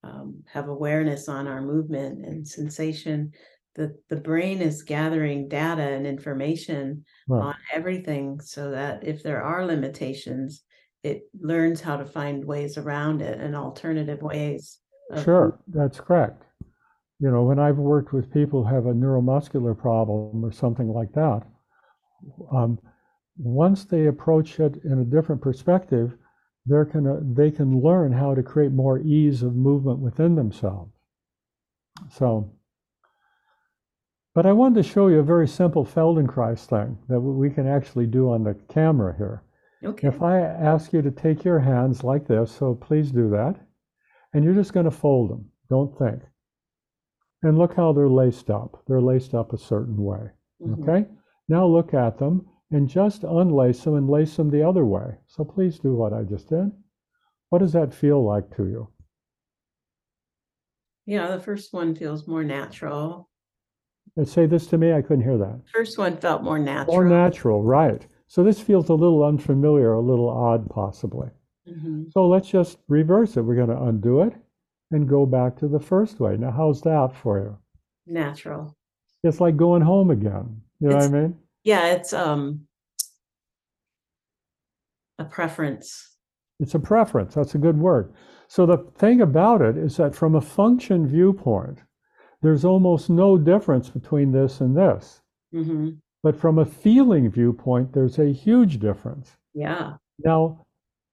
[0.02, 3.32] um, have awareness on our movement and sensation.
[3.74, 7.44] The, the brain is gathering data and information Right.
[7.46, 10.62] on everything so that if there are limitations,
[11.02, 14.78] it learns how to find ways around it and alternative ways.
[15.10, 16.42] of- Sure, that's correct.
[17.20, 21.12] You know, when I've worked with people who have a neuromuscular problem or something like
[21.12, 21.42] that,
[22.52, 22.78] um,
[23.36, 26.16] once they approach it in a different perspective,
[26.68, 30.92] they're gonna, they can learn how to create more ease of movement within themselves.
[32.10, 32.52] So,
[34.34, 38.06] but I wanted to show you a very simple Feldenkrais thing that we can actually
[38.06, 39.42] do on the camera here.
[39.84, 40.08] Okay.
[40.08, 43.56] If I ask you to take your hands like this, so please do that,
[44.32, 46.22] and you're just going to fold them, don't think.
[47.42, 48.82] And look how they're laced up.
[48.86, 50.30] They're laced up a certain way.
[50.60, 50.82] Mhm.
[50.82, 51.08] Okay?
[51.48, 55.16] Now look at them and just unlace them and lace them the other way.
[55.26, 56.70] So please do what I just did.
[57.50, 58.88] What does that feel like to you?
[61.06, 63.30] Yeah, the first one feels more natural.
[64.16, 65.60] And say this to me, I couldn't hear that.
[65.72, 66.96] First one felt more natural.
[66.96, 68.06] More natural, right.
[68.26, 71.30] So this feels a little unfamiliar, a little odd, possibly.
[71.66, 72.12] Mhm.
[72.12, 73.42] So let's just reverse it.
[73.42, 74.34] We're going to undo it
[74.90, 76.36] and go back to the first way.
[76.36, 77.56] Now, how's that for you?
[78.06, 78.76] Natural.
[79.22, 80.60] It's like going home again.
[80.80, 81.38] You know what I mean?
[81.64, 82.66] Yeah, it's um
[85.18, 86.16] a preference.
[86.60, 87.34] It's a preference.
[87.34, 88.12] That's a good word.
[88.48, 91.82] So the thing about it is that from a function viewpoint,
[92.42, 95.20] there's almost no difference between this and this.
[95.52, 95.90] hmm
[96.22, 99.36] But from a feeling viewpoint, there's a huge difference.
[99.54, 99.94] Yeah.
[100.24, 100.64] Now,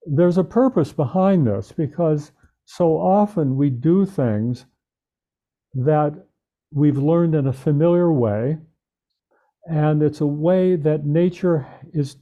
[0.05, 2.31] there's a purpose behind this because
[2.65, 4.65] so often we do things
[5.73, 6.13] that
[6.71, 8.58] we've learned in a familiar way,
[9.65, 12.17] and it's a way that nature is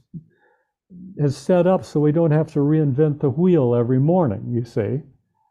[1.16, 5.00] is set up so we don't have to reinvent the wheel every morning, you see.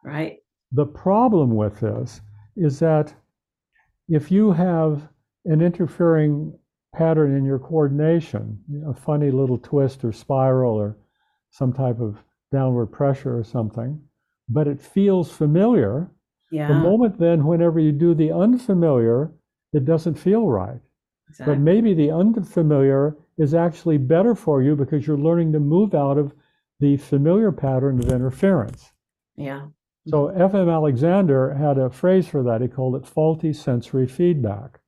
[0.04, 0.40] Right.
[0.72, 2.22] The problem with this
[2.56, 3.14] is that
[4.08, 5.08] if you have
[5.46, 6.58] an interfering
[6.94, 10.98] pattern in your coordination, a funny little twist or spiral or
[11.50, 12.18] some type of
[12.52, 14.02] downward pressure or something,
[14.50, 16.10] but it feels familiar,
[16.52, 16.68] yeah.
[16.68, 19.32] the moment then, whenever you do the unfamiliar,
[19.72, 20.80] it doesn't feel right.
[21.46, 26.17] But maybe the unfamiliar is actually better for you because you're learning to move out
[26.17, 26.34] of
[26.80, 28.91] the familiar pattern of interference.
[29.36, 29.67] Yeah.
[30.08, 30.67] So F.M.
[30.69, 32.62] Alexander had a phrase for that.
[32.62, 34.80] He called it faulty sensory feedback.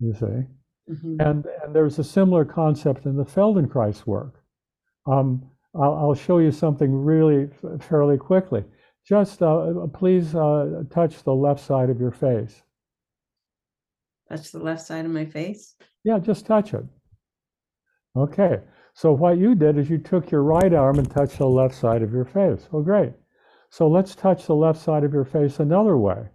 [0.00, 0.46] You see,
[0.92, 1.16] Mhm.
[1.24, 4.42] and and there's a similar concept in the Feldenkrais work.
[5.06, 8.64] Um, I'll, I'll show you something really f- fairly quickly.
[9.06, 12.62] Just uh, please uh, touch the left side of your face.
[14.28, 15.74] Touch the left side of my face.
[16.04, 16.84] Yeah, just touch it.
[18.16, 18.60] Okay.
[18.94, 22.02] So what you did is you took your right arm and touched the left side
[22.02, 22.68] of your face.
[22.72, 23.12] Oh, great.
[23.70, 26.28] So let's touch the left side of your face another way.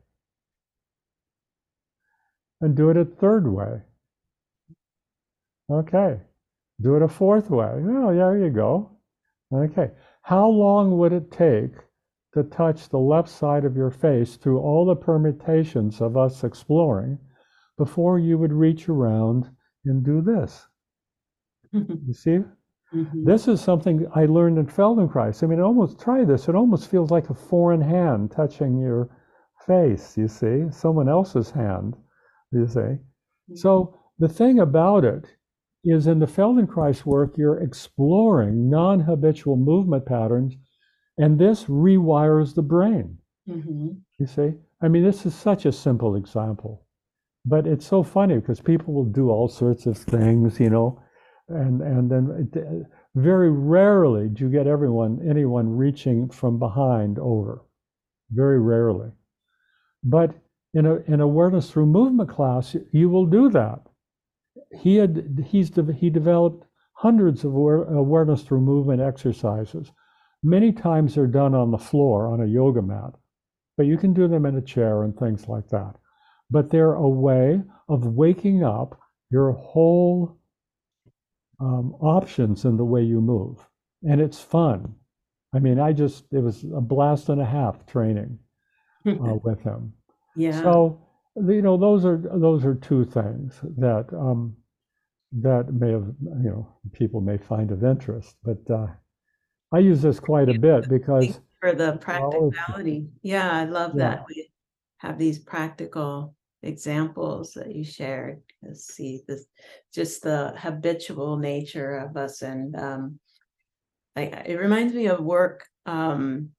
[2.60, 3.82] And do it a third way.
[5.72, 6.20] Okay.
[6.82, 7.72] Do it a fourth way.
[7.76, 8.92] Oh, there you go.
[9.54, 9.92] Okay.
[10.22, 11.72] How long would it take
[12.34, 17.18] to touch the left side of your face through all the permutations of us exploring
[17.80, 19.50] before you would reach around
[19.86, 20.68] and do this?
[21.72, 22.44] You see?
[22.94, 23.24] Mhm.
[23.26, 25.42] This is something I learned in Feldenkrais.
[25.44, 26.50] I mean, almost try this.
[26.50, 29.10] It almost feels like a foreign hand touching your
[29.66, 31.96] face, you see, someone else's hand,
[32.52, 32.98] you see.
[33.54, 35.26] So the thing about it
[35.84, 40.58] is in the Feldenkrais work, you're exploring non habitual movement patterns,
[41.18, 43.18] and this rewires the brain.
[43.48, 44.02] Mhm.
[44.18, 44.54] You see?
[44.82, 46.84] I mean, this is such a simple example,
[47.50, 51.02] but it's so funny because people will do all sorts of things, you know,
[51.50, 57.64] and and then it, very rarely do you get everyone anyone reaching from behind over.
[58.32, 59.12] very rarely.
[60.04, 60.36] But
[60.74, 63.82] in a in awareness through movement class, you will do that.
[64.78, 69.92] He had he's he developed hundreds of awareness through movement exercises.
[70.44, 73.14] Many times they're done on the floor on a yoga mat,
[73.78, 75.96] but you can do them in a chair and things like that.
[76.52, 80.38] But they're a way of waking up your whole
[81.60, 83.68] um, options in the way you move.
[84.04, 84.96] And it's fun.
[85.54, 88.40] I mean, I just, it was a blast and a half training
[89.06, 89.94] uh, with him.
[90.36, 90.62] Yeah.
[90.62, 94.56] So, you know, those are, those are two things that, um,
[95.32, 98.88] that may have, you know, people may find of interest, but uh,
[99.72, 103.10] I use this quite a bit because for the practicality.
[103.22, 104.16] Yeah, I love Yeah.
[104.16, 104.26] that.
[104.28, 104.50] We
[104.98, 108.42] have these practical examples that you shared.
[108.64, 109.46] to See this,
[109.94, 113.20] just the habitual nature of us and um.
[114.16, 116.50] I, it reminds me of work um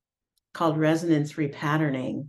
[0.55, 2.29] called resonance repatterning.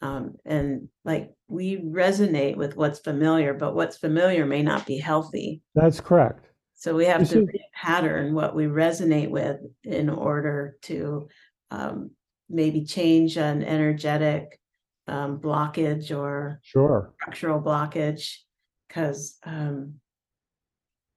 [0.00, 5.62] Um, and like we resonate with what's familiar, but what's familiar may not be healthy.
[5.74, 6.46] that's correct.
[6.74, 11.28] So we have You to see- pattern what we resonate with in order to
[11.70, 12.10] um,
[12.48, 14.58] maybe change an energetic
[15.06, 17.14] um, blockage or Sure.
[17.20, 18.38] structural blockage.
[18.88, 19.94] Because, um,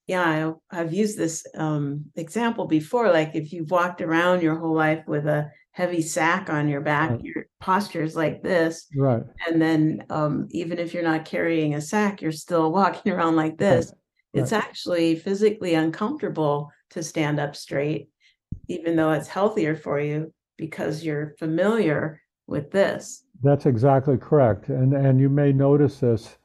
[0.08, 3.12] yeah, I, I've used this um, example before.
[3.12, 7.12] Like if you've walked around your whole life with a heavy sack on your back,
[7.12, 7.22] Right.
[7.24, 8.88] your posture is like this.
[8.96, 9.24] Right.
[9.46, 13.58] And then um, even if you're not carrying a sack, you're still walking around like
[13.58, 13.94] this.
[14.34, 18.10] It's actually physically uncomfortable to stand up straight,
[18.68, 23.24] even though it's healthier for you because you're familiar with this.
[23.44, 24.70] That's exactly correct.
[24.70, 26.38] And and you may notice this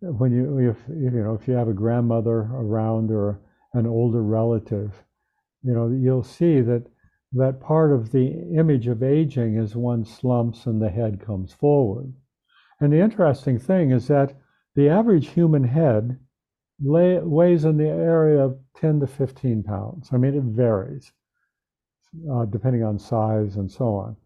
[0.00, 3.40] when you if you know if you have a grandmother around or
[3.72, 4.92] an older relative,
[5.62, 6.86] you know, you'll see that
[7.32, 12.12] that part of the image of aging is one slumps and the head comes forward.
[12.80, 14.36] And the interesting thing is that
[14.76, 16.18] the average human head
[16.80, 20.10] lay, weighs in the area of 10 to 15 pounds.
[20.12, 21.12] I mean, it varies
[22.32, 24.16] uh, depending on size and so on.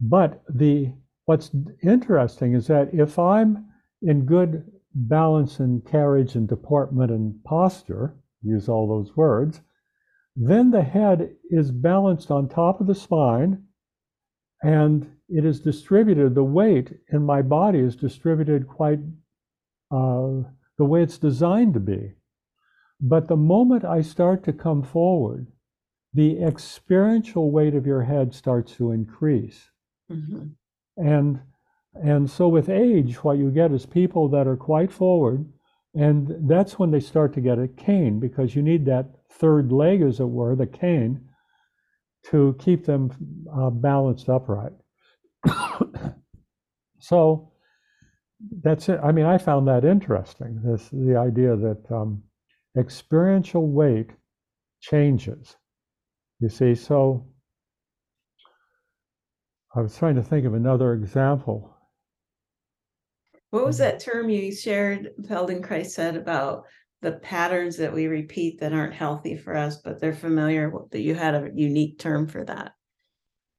[0.00, 0.92] But the
[1.24, 1.50] what's
[1.82, 3.66] interesting is that if I'm
[4.02, 9.60] in good balance and carriage and deportment and posture, use all those words,
[10.36, 13.64] then the head is balanced on top of the spine
[14.62, 19.00] and it is distributed, the weight in my body is distributed quite
[19.90, 20.42] uh,
[20.78, 22.12] the way it's designed to be.
[23.00, 25.48] But the moment I start to come forward,
[26.14, 29.70] the experiential weight of your head starts to increase.
[30.10, 30.56] Mhm.
[30.96, 31.40] And
[31.94, 35.46] and so with age, what you get is people that are quite forward,
[35.94, 40.02] and that's when they start to get a cane because you need that third leg,
[40.02, 41.28] as it were, the cane,
[42.24, 43.10] to keep them
[43.52, 44.72] uh, balanced upright.
[46.98, 47.52] so
[48.62, 49.00] that's it.
[49.02, 50.60] I mean, I found that interesting.
[50.62, 52.22] This the idea that um,
[52.76, 54.10] experiential weight
[54.80, 55.56] changes.
[56.40, 57.26] You see, so
[59.76, 61.70] I was trying to think of another example.
[63.50, 63.80] What was Mhm.
[63.80, 66.64] that term you shared, Feldenkrais said about
[67.02, 71.14] the patterns that we repeat that aren't healthy for us, but they're familiar, that you
[71.14, 72.72] had a unique term for that.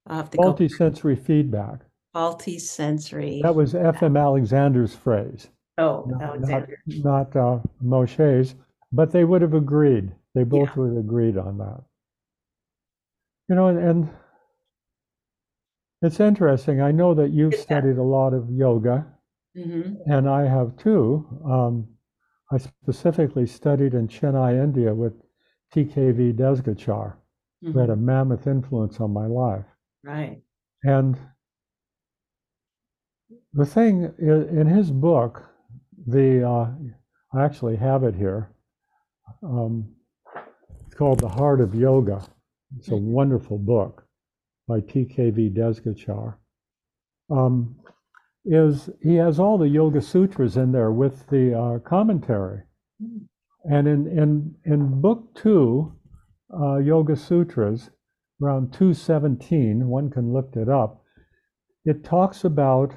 [0.07, 1.81] I'll have to go, Multisensory feedback.
[2.15, 3.41] multi-sensory.
[3.43, 4.17] That was F.M.
[4.17, 8.55] Alexander's phrase, Oh, not, not, not uh, Moshe's,
[8.91, 10.15] but they would have agreed.
[10.33, 10.75] They both Yeah.
[10.81, 11.83] would have agreed on that.
[13.49, 14.09] You know, and, and
[16.01, 16.81] it's interesting.
[16.81, 19.05] I know that you've studied a lot of yoga,
[19.55, 21.27] hmm and I have too.
[21.45, 21.87] Um,
[22.51, 25.13] I specifically studied in Chennai, India with
[25.73, 27.15] TKV Desikachar,
[27.61, 29.65] who had a mammoth influence on my life.
[30.03, 30.41] Right.
[30.83, 31.17] And
[33.53, 35.43] the thing in his book,
[36.07, 36.71] the uh,
[37.33, 38.51] I actually have it here.
[39.43, 39.93] Um,
[40.85, 42.23] it's called The Heart of Yoga.
[42.77, 43.01] It's a Mhm.
[43.01, 44.06] wonderful book
[44.67, 45.49] by T.K.V.
[45.49, 46.35] Desikachar.
[47.29, 47.75] Um,
[48.45, 52.61] is he has all the Yoga Sutras in there with the uh, commentary.
[53.03, 53.27] Mm.
[53.69, 55.93] And in, in, in book two,
[56.57, 57.89] uh, Yoga Sutras,
[58.41, 61.03] around 217, one can look it up,
[61.83, 62.93] it talks about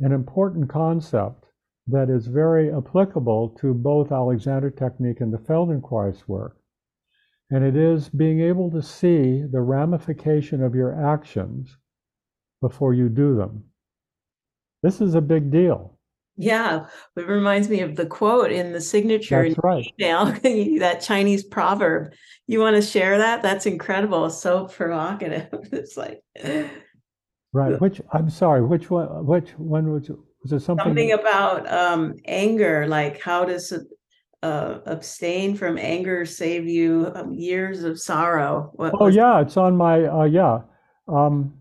[0.00, 1.44] an important concept
[1.86, 6.56] that is very applicable to both Alexander Technique and the Feldenkrais work.
[7.54, 11.76] And it is being able to see the ramification of your actions
[12.60, 13.62] before you do them.
[14.82, 15.96] This is a big deal.
[16.36, 16.86] Yeah,
[17.16, 19.86] it reminds me of the quote in the signature That's right.
[20.00, 20.24] email,
[20.80, 22.14] that Chinese proverb.
[22.48, 23.40] You want to share that?
[23.40, 24.30] That's incredible.
[24.30, 25.46] So provocative.
[25.72, 26.24] It's like,
[27.52, 27.80] Right.
[27.80, 28.64] Which I'm sorry.
[28.64, 29.26] Which one?
[29.26, 30.10] Which one was?
[30.42, 30.86] Was it something?
[30.86, 33.72] Something about um, anger, like how does
[34.44, 38.70] uh, abstain from anger save you um, years of sorrow?
[38.74, 39.16] What Oh was?
[39.16, 40.60] yeah, it's on my uh, yeah.
[41.08, 41.54] Um,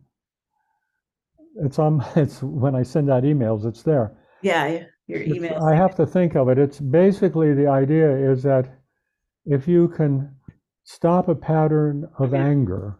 [1.57, 2.03] it's on.
[2.15, 3.65] It's when I send out emails.
[3.65, 4.11] It's there.
[4.41, 5.61] Yeah, your It's, emails.
[5.61, 6.57] I have to think of it.
[6.57, 8.65] It's basically the idea is that
[9.45, 10.35] if you can
[10.83, 12.41] stop a pattern of Okay.
[12.43, 12.97] anger,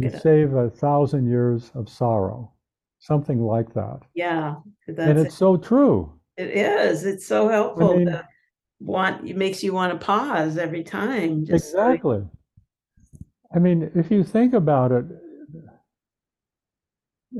[0.00, 0.22] you up.
[0.22, 2.50] save a thousand years of sorrow,
[2.98, 4.00] something like that.
[4.14, 4.56] Yeah,
[4.86, 5.26] And that's it.
[5.26, 6.12] it's so true.
[6.38, 7.04] It is.
[7.04, 8.26] It's so I helpful mean, to
[8.84, 11.44] want, it makes you want to pause every time.
[11.44, 12.24] Just like, exactly.
[13.54, 15.04] I mean, if you think about it,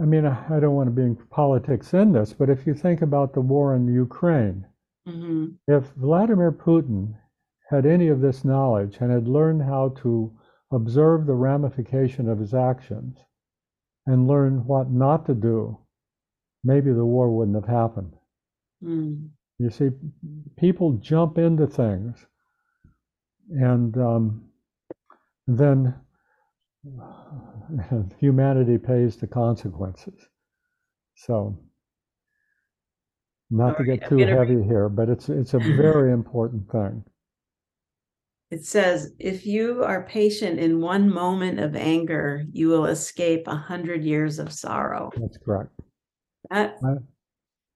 [0.01, 3.03] I mean, I don't want to be in politics in this, but if you think
[3.03, 4.66] about the war in Ukraine,
[5.07, 7.14] mhm, if Vladimir Putin
[7.68, 10.32] had any of this knowledge and had learned how to
[10.70, 13.18] observe the ramification of his actions
[14.07, 15.78] and learn what not to do,
[16.64, 18.14] maybe the war wouldn't have happened.
[18.82, 19.28] mm,
[19.62, 19.90] You see,
[20.56, 22.26] people jump into things
[23.48, 24.48] and um,
[25.46, 25.94] then
[28.18, 30.14] humanity pays the consequences.
[31.14, 31.56] So,
[33.50, 34.48] not to get too gonna read.
[34.48, 37.04] heavy here, but it's it's a very important thing.
[38.50, 43.54] It says, if you are patient in one moment of anger, you will escape a
[43.54, 45.10] hundred years of sorrow.
[45.16, 45.70] That's correct.
[46.50, 46.98] That, Right.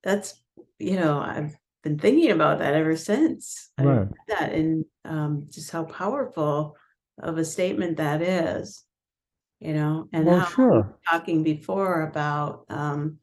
[0.02, 0.42] that's,
[0.80, 1.56] you know, I've
[1.86, 3.70] been thinking about that ever since.
[3.78, 4.08] Right.
[4.26, 6.76] that and um, just how powerful
[7.22, 8.82] of a statement that is,
[9.60, 10.98] you know, and Well, how sure.
[11.08, 13.18] talking before about um,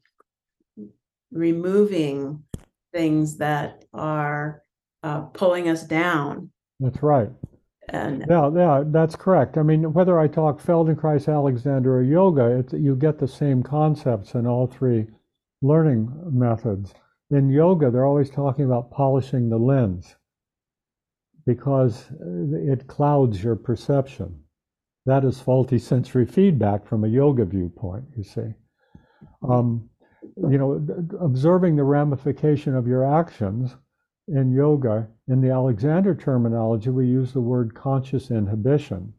[1.30, 2.44] removing
[2.92, 4.62] things that are
[5.02, 6.50] uh, pulling us down.
[6.80, 7.30] That's right.
[7.90, 9.58] And Yeah, yeah, that's correct.
[9.58, 14.34] I mean, whether I talk Feldenkrais, Alexander, or yoga, it's, you get the same concepts
[14.34, 15.06] in all three
[15.60, 16.94] learning methods.
[17.30, 20.16] In yoga, they're always talking about polishing the lens
[21.46, 24.40] because uh, it clouds your perception.
[25.06, 28.54] That is faulty sensory feedback from a yoga viewpoint, you see.
[29.46, 29.88] Um,
[30.36, 30.86] you know,
[31.20, 33.76] observing the ramification of your actions
[34.28, 39.12] in yoga, in the Alexander terminology, we use the word conscious inhibition.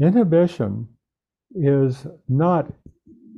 [0.00, 0.88] Inhibition
[1.54, 2.72] is not,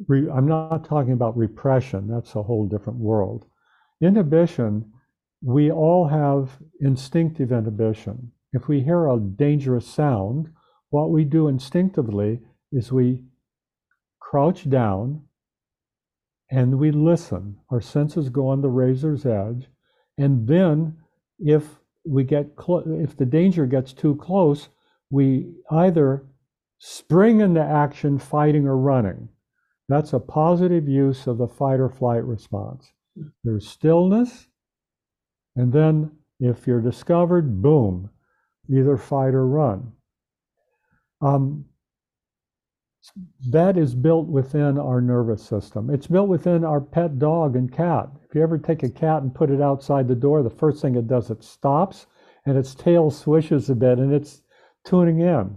[0.09, 3.47] re, I'm not talking about repression, that's a whole different world.
[4.01, 4.93] Inhibition,
[5.43, 8.33] we all have instinctive inhibition.
[8.53, 10.51] If we hear a dangerous sound,
[10.91, 12.41] what we do instinctively
[12.73, 13.23] is we
[14.21, 15.23] crouch down
[16.51, 17.57] and we listen.
[17.71, 19.67] Our senses go on the razor's edge.
[20.19, 20.97] And then
[21.39, 21.65] if
[22.07, 22.51] we get
[22.87, 24.69] if the danger gets too close,
[25.11, 26.25] we either
[26.79, 29.29] spring into action, fighting or running.
[29.89, 32.93] That's a positive use of the fight or flight response.
[33.43, 34.49] There's stillness,
[35.57, 36.11] and then
[36.41, 38.11] if you're discovered, boom,
[38.69, 39.93] either fight or run.
[41.21, 41.67] Um,
[43.51, 45.91] that is built within our nervous system.
[45.91, 48.09] It's built within our pet dog and cat.
[48.29, 50.97] If you ever take a cat and put it outside the door, the first thing
[50.97, 52.07] it does, it stops
[52.47, 54.43] and its tail swishes a bit and it's
[54.85, 55.57] tuning in.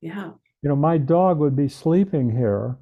[0.00, 0.32] yeah,
[0.62, 2.76] You know, my dog would be sleeping here,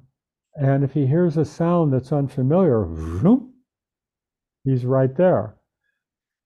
[0.55, 3.53] and if he hears a sound that's unfamiliar, vroom,
[4.69, 5.55] he's right there.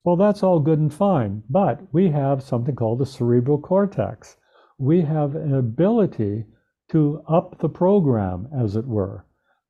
[0.04, 4.36] Well, that's all good and fine, but we have something called the cerebral cortex.
[4.78, 6.44] We have an ability
[6.90, 9.24] to up the program, as it were.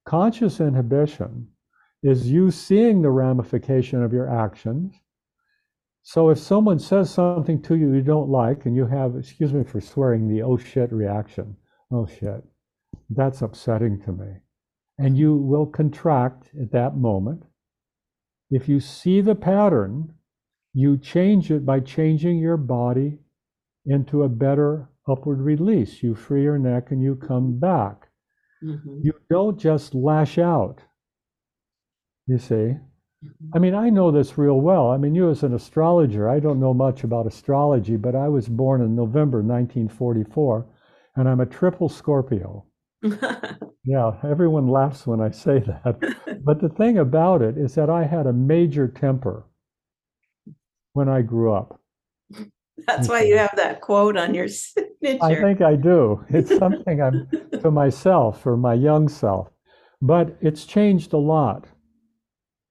[0.06, 1.48] Conscious inhibition
[2.02, 4.94] is you seeing the ramification of your actions.
[6.02, 9.62] So if someone says something to you you don't like, and you have, excuse me
[9.62, 11.56] for swearing, the oh shit reaction,
[11.92, 12.42] oh shit,
[13.10, 14.38] that's upsetting to me.
[14.98, 17.44] And you will contract at that moment.
[18.52, 20.14] If you see the pattern,
[20.74, 23.18] you change it by changing your body
[23.86, 26.04] into a better upward release.
[26.04, 28.10] You free your neck and you come back.
[28.62, 30.82] mhm, You don't just lash out.
[32.26, 32.76] You see?
[33.24, 33.50] mhm.
[33.54, 34.90] I mean, I know this real well.
[34.90, 38.48] I mean, you as an astrologer, I don't know much about astrology, but I was
[38.48, 40.66] born in November 1944,
[41.16, 42.66] and I'm a triple Scorpio.
[43.84, 46.40] Yeah, everyone laughs when I say that.
[46.44, 49.44] But the thing about it is that I had a major temper
[50.92, 51.80] when I grew up.
[52.86, 54.46] That's why you have that quote on your
[55.02, 55.18] signature.
[55.20, 56.24] I think I do.
[56.28, 57.28] It's something I'm
[57.60, 59.48] to myself or my young self.
[60.00, 61.66] But it's changed a lot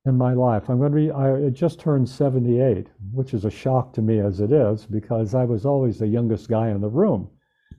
[0.05, 0.69] in my life.
[0.69, 4.39] I'm going to be, I just turned 78, which is a shock to me as
[4.39, 7.29] it is, because I was always the youngest guy in the room.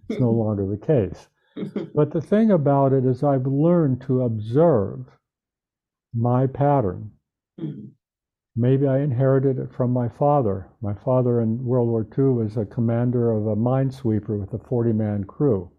[0.08, 1.28] It's no longer the case.
[1.94, 5.06] But the thing about it is, I've learned to observe
[6.14, 7.12] my pattern.
[8.54, 10.68] Maybe I inherited it from my father.
[10.82, 14.92] My father in World War II was a commander of a minesweeper with a 40
[14.92, 15.70] man crew.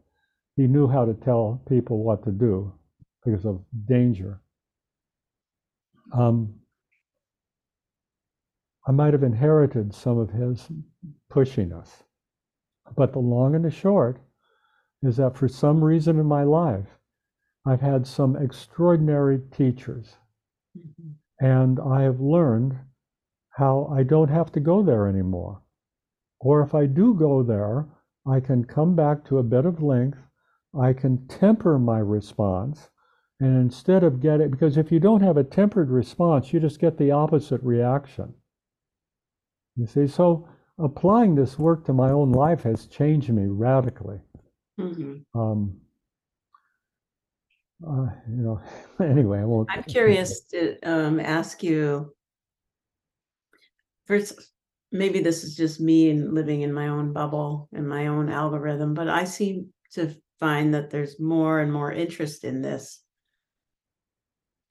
[0.56, 2.74] He knew how to tell people what to do
[3.24, 4.42] because of danger.
[6.12, 6.56] Um,
[8.88, 10.68] I might have inherited some of his
[11.32, 11.90] pushiness.
[12.96, 14.20] But the long and the short
[15.04, 16.98] is that for some reason in my life,
[17.66, 20.18] I've had some extraordinary teachers,
[20.76, 21.16] Mhm.
[21.40, 22.80] and I have learned
[23.50, 25.62] how I don't have to go there anymore.
[26.40, 27.88] Or if I do go there,
[28.26, 30.20] I can come back to a bit of length,
[30.74, 32.90] I can temper my response,
[33.40, 36.98] and instead of getting, because if you don't have a tempered response, you just get
[36.98, 38.34] the opposite reaction.
[39.76, 40.48] You see, so
[40.78, 44.22] applying this work to my own life has changed me radically.
[44.78, 45.26] Mhm.
[45.36, 45.82] Um,
[47.86, 48.62] uh, you know,
[49.00, 49.70] anyway, I won't.
[49.70, 52.14] I'm curious to um, ask you.
[54.06, 54.52] First,
[54.92, 58.94] maybe this is just me and living in my own bubble and my own algorithm,
[58.94, 63.04] but I seem to find that there's more and more interest in this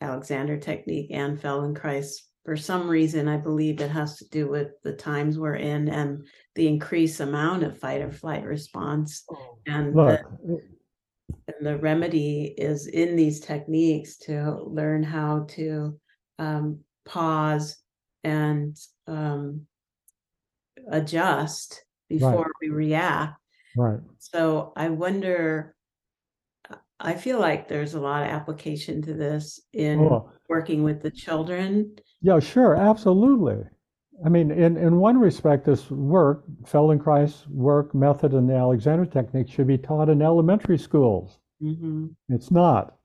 [0.02, 2.28] Alexander technique and Feldenkrais.
[2.44, 6.26] For some reason, I believe it has to do with the times we're in and
[6.56, 9.24] the increased amount of fight or flight response.
[9.66, 10.62] And Look, the,
[11.46, 15.98] and the remedy is in these techniques to learn how to
[16.40, 17.76] um, pause
[18.24, 18.76] and
[19.06, 19.66] um,
[20.90, 23.34] adjust before we react.
[23.76, 24.00] right.
[24.18, 25.76] So I wonder,
[26.98, 31.10] I feel like there's a lot of application to this in Oh, working with the
[31.10, 31.96] children.
[32.22, 33.64] Yeah, sure, absolutely.
[34.24, 39.48] I mean, in, in one respect, this work, Feldenkrais work method and the Alexander technique
[39.48, 41.38] should be taught in elementary schools.
[41.60, 42.96] hmm It's not.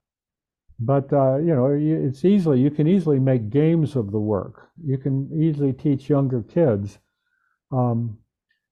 [0.79, 4.69] But, uh, you know, it's easily, you can easily make games of the work.
[4.85, 6.99] You can easily teach younger kids,
[7.71, 8.19] um,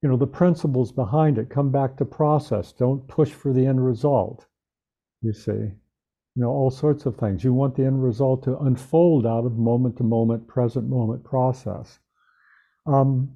[0.04, 1.50] you know, the principles behind it.
[1.50, 2.74] Come back to process.
[2.74, 4.46] Don't push for the end result.
[5.22, 5.72] You see,
[6.36, 7.44] you know, all sorts of things.
[7.44, 12.00] You want the end result to unfold out of moment to moment, present moment process.
[12.86, 13.32] Um,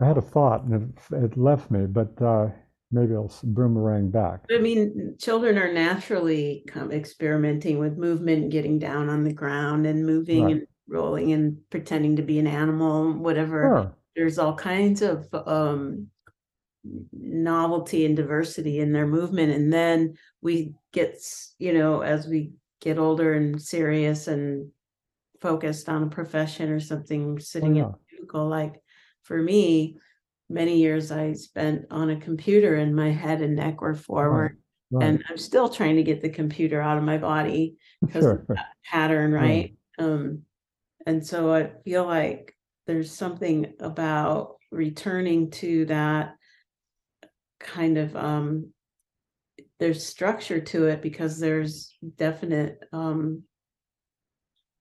[0.00, 2.48] I had a thought and it, it left me, but uh,
[2.90, 4.44] maybe I'll boomerang back.
[4.50, 10.44] I mean, children are naturally experimenting with movement, getting down on the ground and moving
[10.44, 10.52] Right.
[10.52, 13.62] and rolling and pretending to be an animal, whatever.
[13.62, 13.96] Sure.
[14.14, 16.08] There's all kinds of um,
[17.12, 19.52] novelty and diversity in their movement.
[19.52, 21.18] And then we get,
[21.58, 24.70] you know, as we get older and serious and
[25.40, 27.92] focused on a profession or something, sitting in Oh, yeah.
[27.94, 28.82] a cubicle, like
[29.22, 29.98] for me,
[30.48, 34.58] many years I spent on a computer and my head and neck were forward.
[34.90, 35.04] Right.
[35.06, 38.66] And I'm still trying to get the computer out of my body because of that
[38.84, 39.38] pattern, Yeah.
[39.38, 39.76] right?
[39.98, 40.42] Um,
[41.06, 42.56] and so I feel like
[42.86, 46.34] there's something about returning to that
[47.58, 48.72] kind of um
[49.78, 53.42] there's structure to it because there's definite um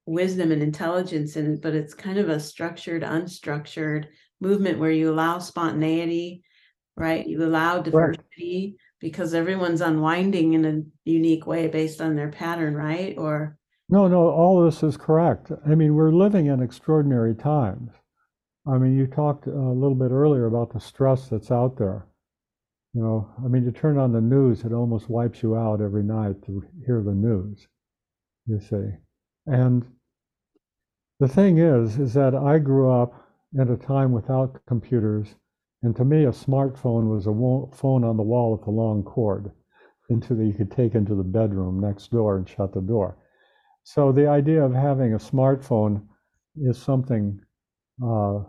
[0.06, 4.06] wisdom and intelligence in it, but it's kind of a structured, unstructured
[4.40, 6.44] movement where you allow spontaneity,
[6.96, 7.26] right?
[7.26, 13.16] You allow diversity because everyone's unwinding in a unique way based on their pattern, right?
[13.18, 13.58] Or
[13.90, 15.52] No, no, all this is correct.
[15.66, 17.92] I mean, we're living in extraordinary times.
[18.68, 22.08] I mean, you talked a little bit earlier about the stress that's out there.
[22.96, 26.02] You know, I mean, you turn on the news, it almost wipes you out every
[26.02, 27.68] night to hear the news,
[28.48, 28.90] you see.
[29.48, 29.86] And
[31.20, 33.14] the thing is, is that I grew up
[33.60, 35.36] at a time without computers,
[35.84, 39.52] and to me, a smartphone was a phone on the wall with a long cord
[40.10, 43.18] into the, you could take into the bedroom next door and shut the door.
[43.84, 46.08] So the idea of having a smartphone
[46.56, 47.42] is something
[48.02, 48.40] uh,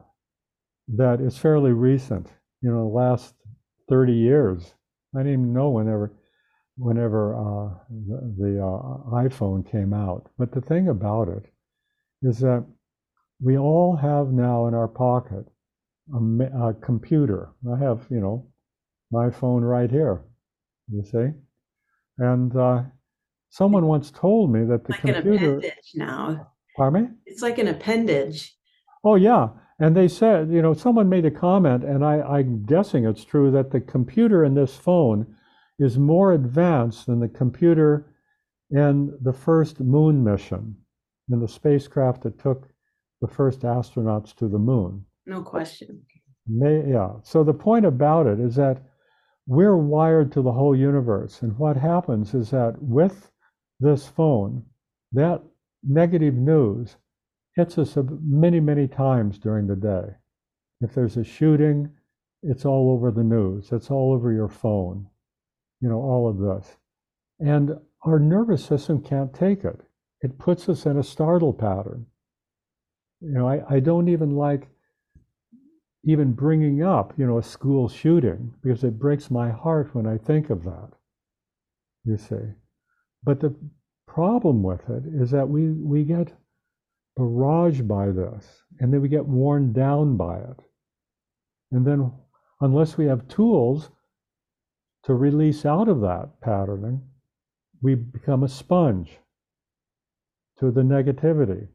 [0.87, 2.29] that is fairly recent.
[2.63, 3.35] You know, last
[3.89, 4.75] 30 years.
[5.15, 6.13] I didn't even know whenever,
[6.77, 10.29] whenever uh, the, the uh, iPhone came out.
[10.39, 11.45] But the thing about it
[12.23, 12.65] is that
[13.41, 15.47] we all have now in our pocket
[16.15, 17.51] a, a computer.
[17.73, 18.47] I have, you know,
[19.11, 20.23] my phone right here.
[20.89, 21.33] You see,
[22.19, 22.83] and uh,
[23.51, 25.59] someone once told me that the like an computer.
[25.59, 26.53] appendage now.
[26.77, 27.09] Pardon me?
[27.27, 28.55] It's like an appendage.
[29.03, 29.49] Oh, yeah.
[29.79, 33.51] And they said, you know, someone made a comment, and I, I'm guessing it's true,
[33.51, 35.27] that the computer in this phone
[35.79, 38.15] is more advanced than the computer
[38.71, 40.77] in the first moon mission,
[41.31, 42.69] in the spacecraft that took
[43.21, 45.05] the first astronauts to the moon.
[45.27, 46.03] No question.
[46.47, 47.11] May, yeah.
[47.23, 48.83] So the point about it is that
[49.47, 51.43] we're wired to the whole universe.
[51.43, 53.31] And what happens is that with
[53.79, 54.65] this phone,
[55.13, 55.43] that
[55.85, 56.97] negative news
[57.57, 60.15] hits us many, many times during the day.
[60.83, 61.91] If there's a shooting,
[62.43, 65.07] it's all over the news, it's all over your phone,
[65.81, 66.77] you know, all of this.
[67.41, 69.81] And our nervous system can't take it.
[70.21, 72.07] It puts us in a startle pattern.
[73.21, 74.69] You know, I, I don't even like
[76.05, 80.19] even bringing up, you know, a school shooting because it breaks my heart when I
[80.19, 80.91] think of that.
[82.05, 82.53] You see.
[83.25, 83.57] But the
[84.07, 86.33] problem with it is that we, we get
[87.19, 90.61] barraged by this and then we get worn down by it.
[91.73, 92.13] And then,
[92.61, 93.91] unless we have tools
[95.05, 97.03] to release out of that patterning,
[97.83, 99.19] we become a sponge
[100.59, 101.69] to the negativity.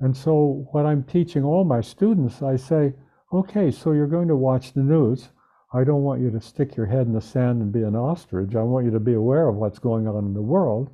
[0.00, 2.94] And so, what I'm teaching all my students, I say,
[3.32, 5.28] okay, so you're going to watch the news.
[5.72, 8.54] I don't want you to stick your head in the sand and be an ostrich.
[8.54, 10.90] I want you to be aware of what's going on in the world,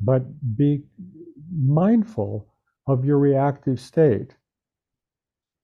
[0.00, 0.22] but
[0.56, 0.84] be
[1.52, 2.53] mindful
[2.86, 4.34] of your reactive state.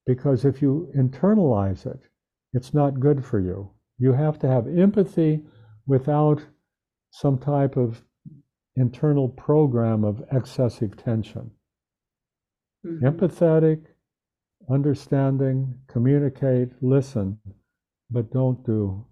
[0.06, 2.00] Because if you internalize it,
[2.52, 3.70] it's not good for you.
[3.98, 5.42] You have to have empathy
[5.86, 6.42] without
[7.10, 8.02] some type of
[8.76, 11.50] internal program of excessive tension.
[12.86, 13.06] Mm-hmm.
[13.06, 13.84] Empathetic,
[14.70, 17.38] understanding, communicate, listen,
[18.10, 19.04] but don't do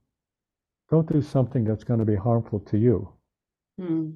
[0.90, 3.12] don't do something that's going to be harmful to you.
[3.78, 4.12] Hmm.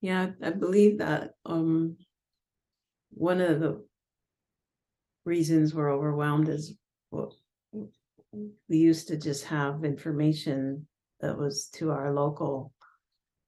[0.00, 1.98] Yeah, I believe that um,
[3.12, 3.84] one of the
[5.24, 6.74] reasons we're overwhelmed is
[7.10, 7.36] well,
[8.68, 10.86] we used to just have information
[11.20, 12.72] that was to our local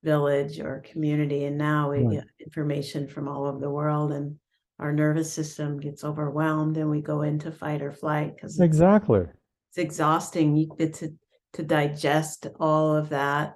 [0.03, 2.12] village or community, and now we right.
[2.17, 4.37] get information from all over the world, and
[4.79, 9.21] our nervous system gets overwhelmed and we go into fight or flight because exactly
[9.69, 11.12] it's exhausting you get to
[11.53, 13.55] to digest all of that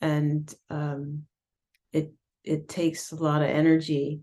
[0.00, 1.22] and um
[1.92, 2.12] it
[2.44, 4.20] it takes a lot of energy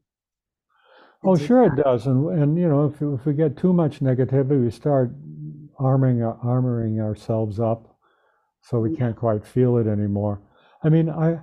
[1.28, 1.80] oh sure that.
[1.80, 5.12] it does and and you know if, if we get too much negativity we start
[5.80, 7.96] arming armoring ourselves up
[8.62, 10.42] so we can't quite feel it anymore
[10.84, 11.40] i mean i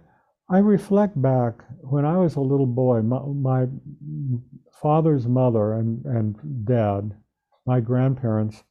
[0.49, 3.67] I reflect back when I was a little boy, my, my
[4.73, 7.17] father's mother and, and dad,
[7.65, 8.63] my grandparents,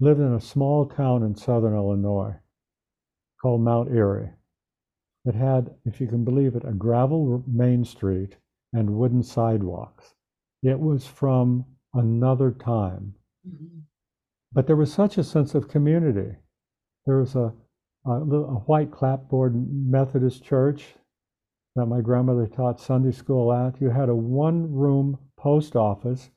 [0.00, 2.34] lived in a small town in southern Illinois
[3.40, 4.32] called Mount Erie.
[5.24, 8.36] It had, if you can believe it, a gravel main street
[8.74, 10.13] and wooden sidewalks.
[10.64, 13.14] It was from another time.
[13.46, 13.80] Mm-hmm.
[14.50, 16.36] But there was such a sense of community.
[17.04, 17.52] There was a,
[18.06, 20.94] a, a white clapboard Methodist church
[21.76, 23.78] that my grandmother taught Sunday school at.
[23.78, 26.30] You had a one room post office,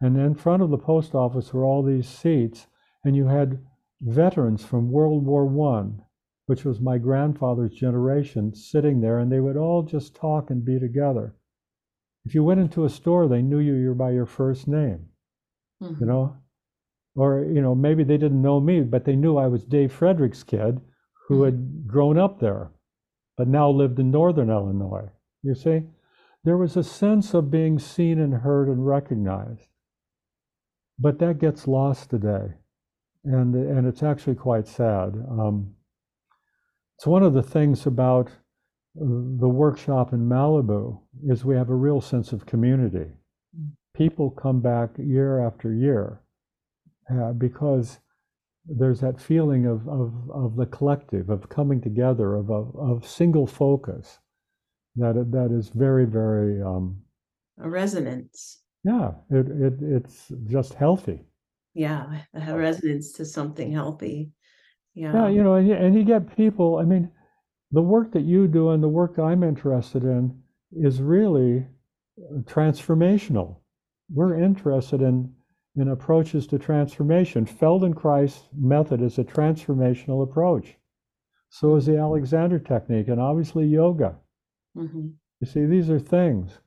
[0.00, 2.68] and in front of the post office were all these seats,
[3.04, 3.58] and you had
[4.00, 6.02] veterans from World War One,
[6.46, 10.78] which was my grandfather's generation, sitting there, and they would all just talk and be
[10.78, 11.34] together.
[12.24, 15.06] If you went into a store, they knew you by your first name,
[15.82, 15.94] mm-hmm.
[16.00, 16.36] you know,
[17.14, 20.42] or you know maybe they didn't know me, but they knew I was Dave Frederick's
[20.42, 20.80] kid
[21.28, 21.44] who mm-hmm.
[21.44, 22.70] had grown up there
[23.36, 25.10] but now lived in northern Illinois.
[25.42, 25.82] You see?
[26.44, 29.68] There was a sense of being seen and heard and recognized.
[30.98, 32.54] But that gets lost today.
[33.24, 35.14] And, and it's actually quite sad.
[35.30, 35.74] Um,
[36.96, 38.30] it's one of the things about
[38.94, 43.10] the workshop in Malibu is we have a real sense of community.
[43.94, 46.20] People come back year after year
[47.10, 47.98] uh, because
[48.66, 53.46] there's that feeling of, of, of the collective, of coming together, of, of, of single
[53.46, 54.18] focus
[54.96, 56.62] that, that is very, very.
[56.62, 57.02] Um,
[57.58, 58.62] a resonance.
[58.84, 61.26] Yeah, it, it, it's just healthy.
[61.74, 64.30] Yeah, a resonance to something healthy.
[64.94, 65.12] Yeah.
[65.12, 67.10] Yeah, you know, and you, and you get people, I mean,
[67.74, 71.66] the work that you do and the work I'm interested in is really
[72.44, 73.56] transformational.
[74.08, 75.34] We're interested in
[75.76, 77.44] in approaches to transformation.
[77.44, 80.76] Feldenkrais method is a transformational approach.
[81.48, 84.14] So is the Alexander technique, and obviously yoga.
[84.76, 85.08] Mm-hmm.
[85.40, 86.58] You see, these are things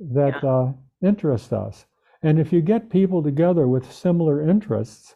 [0.00, 0.50] that yeah.
[0.50, 1.84] uh, interest us.
[2.22, 5.14] And if you get people together with similar interests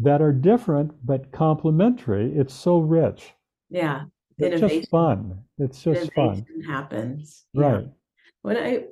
[0.00, 3.34] that are different but complementary, it's so rich.
[3.70, 4.04] Yeah.
[4.38, 4.80] It's Innovation.
[4.80, 5.44] just fun.
[5.58, 6.64] It's just Innovation fun.
[6.66, 7.44] happens.
[7.54, 7.82] Right.
[7.82, 7.88] Yeah.
[8.42, 8.84] When I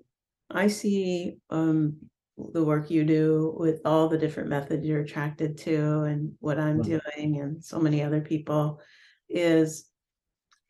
[0.51, 1.97] I see um,
[2.53, 6.79] the work you do with all the different methods you're attracted to and what I'm
[6.79, 7.01] right.
[7.17, 8.81] doing and so many other people
[9.29, 9.87] is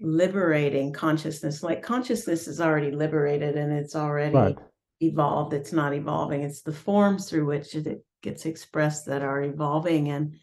[0.00, 4.58] liberating consciousness like consciousness is already liberated and it's already right.
[5.00, 10.10] evolved it's not evolving it's the forms through which it gets expressed that are evolving
[10.10, 10.36] and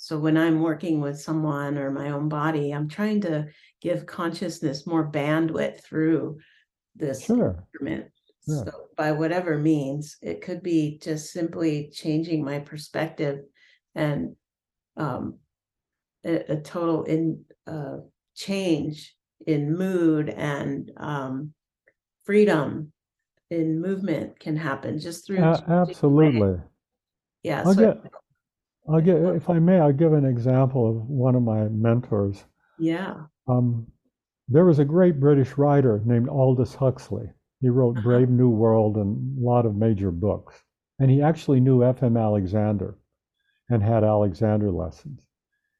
[0.00, 3.48] so when I'm working with someone or my own body, I'm trying to
[3.80, 6.38] give consciousness more bandwidth through
[6.94, 7.66] this Sure.
[7.72, 8.12] instrument.
[8.46, 8.64] Yeah.
[8.64, 13.40] So by whatever means, it could be just simply changing my perspective
[13.96, 14.36] and
[14.96, 15.38] um
[16.24, 17.96] a, a total in uh
[18.36, 21.52] change in mood and um
[22.24, 22.92] freedom
[23.50, 26.62] in movement can happen just through A- changing way- absolutely.
[27.42, 28.12] Yeah, so get,
[28.90, 32.44] I'll get, if I may, I'll give an example of one of my mentors.
[32.78, 33.14] yeah.
[33.48, 33.86] Um,
[34.50, 37.30] there was a great British writer named Aldous Huxley.
[37.60, 38.02] He wrote Uh-huh.
[38.08, 40.54] Brave New World and a lot of major books.
[40.98, 42.16] And he actually knew F.M.
[42.16, 42.98] Alexander
[43.68, 45.26] and had Alexander lessons.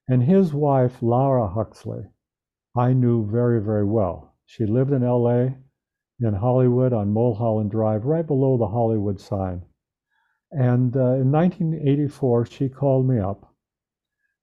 [0.08, 2.04] And his wife, Laura Huxley,
[2.76, 4.34] I knew very, very well.
[4.46, 5.56] She lived in L.A.,
[6.20, 9.62] in Hollywood on Mulholland Drive, right below the Hollywood sign.
[10.50, 13.48] And uh, in 1984, she called me up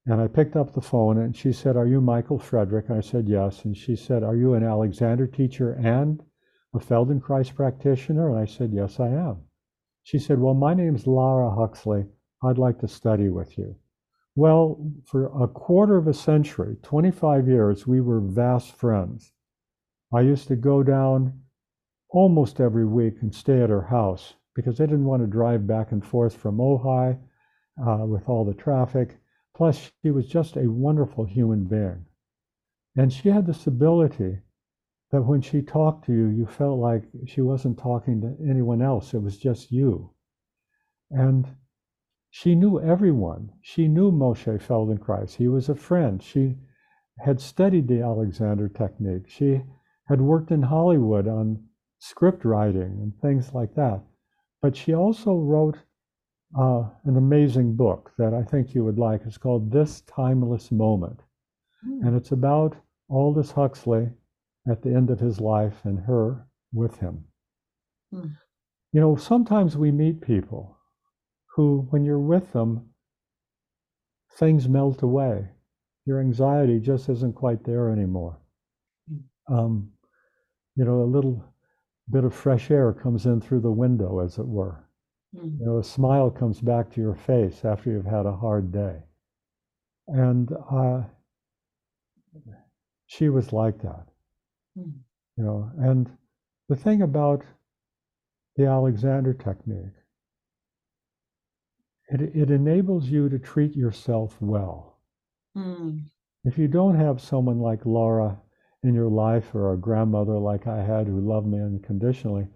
[0.07, 2.91] and I picked up the phone and she said, Are you Michael Frederick?
[2.91, 3.65] I said, Yes.
[3.65, 6.21] And she said, Are you an Alexander teacher and
[6.75, 8.29] a Feldenkrais practitioner?
[8.29, 9.37] And I said, Yes, I am.
[10.03, 12.05] She said, Well, my name's Laura Huxley.
[12.43, 13.75] I'd like to study with you.
[14.35, 19.31] Well, for a quarter of a century, 25 years, we were vast friends.
[20.13, 21.41] I used to go down
[22.09, 25.91] almost every week and stay at her house because they didn't want to drive back
[25.91, 27.19] and forth from Ojai
[27.85, 29.17] uh, with all the traffic.
[29.55, 32.05] Plus, she was just a wonderful human being.
[32.95, 34.39] And she had this ability
[35.11, 39.13] that when she talked to you, you felt like she wasn't talking to anyone else,
[39.13, 40.11] it was just you.
[41.11, 41.47] And
[42.29, 43.51] she knew everyone.
[43.61, 45.35] She knew Moshe Feldenkrais.
[45.35, 46.21] He was a friend.
[46.21, 46.57] She
[47.19, 49.29] had studied the Alexander technique.
[49.29, 49.61] She
[50.07, 51.63] had worked in Hollywood on
[51.99, 54.01] script writing and things like that.
[54.65, 55.77] But she also wrote
[56.59, 59.21] uh, an amazing book that I think you would like.
[59.23, 61.19] It's called This Timeless Moment.
[61.83, 62.07] Hmm.
[62.07, 62.75] And it's about
[63.07, 64.09] Aldous Huxley
[64.67, 67.25] at the end of his life and her with him.
[68.11, 68.29] Hmm.
[68.91, 70.75] You know, sometimes we meet people
[71.55, 72.89] who, when you're with them,
[74.39, 75.47] things melt away.
[76.07, 78.39] Your anxiety just isn't quite there anymore.
[79.47, 79.91] Um,
[80.75, 81.53] you know, a little
[82.09, 84.87] bit of fresh air comes in through the window, as it were.
[85.35, 85.59] Mm.
[85.59, 89.03] You know, a smile comes back to your face after you've had a hard day.
[90.07, 91.01] And uh,
[93.07, 94.07] she was like that,
[94.77, 94.93] Mm.
[95.37, 95.71] you know.
[95.79, 96.09] And
[96.69, 97.43] the thing about
[98.55, 99.95] the Alexander technique,
[102.09, 104.99] it, it enables you to treat yourself well.
[105.57, 106.05] Mm.
[106.43, 108.39] If you don't have someone like Laura
[108.85, 112.47] in your life or a grandmother like I had who loved me unconditionally,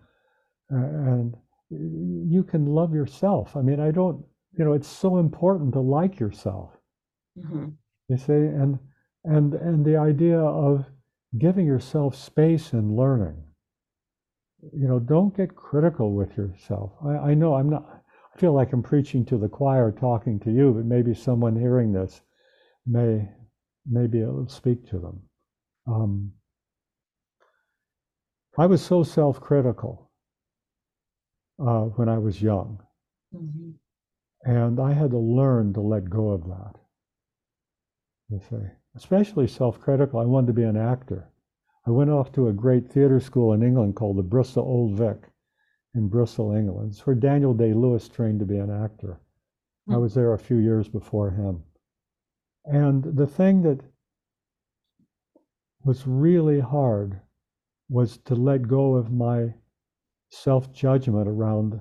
[0.72, 1.36] uh, and
[1.70, 3.56] you can love yourself.
[3.56, 4.26] I mean, I don't,
[4.58, 6.78] you know, it's so important to like yourself.
[7.38, 7.74] Mhm.
[8.08, 8.80] You see, and
[9.24, 10.86] and and the idea of
[11.38, 13.44] giving yourself space and learning.
[14.74, 16.94] You know, don't get critical with yourself.
[17.04, 18.04] I, I know I'm not.
[18.36, 21.94] I feel like I'm preaching to the choir, talking to you, but maybe someone hearing
[21.94, 22.22] this
[22.86, 23.30] may
[23.86, 25.29] maybe it'll speak to them.
[25.90, 26.34] Um,
[28.58, 30.12] I was so self-critical
[31.60, 32.84] uh, when I was young,
[33.34, 33.74] Mhm.
[34.44, 36.76] and I had to learn to let go of that.
[38.30, 40.20] You see, especially self-critical.
[40.20, 41.32] I wanted to be an actor.
[41.88, 45.32] I went off to a great theater school in England called the Bristol Old Vic
[45.96, 46.92] in Bristol, England.
[46.92, 49.20] It's where Daniel Day Lewis trained to be an actor.
[49.88, 50.02] I Hmm.
[50.02, 51.64] was there a few years before him.
[52.66, 53.82] And the thing that
[55.84, 57.20] was really hard
[57.90, 59.54] was to let go of my
[60.30, 61.80] self judgment around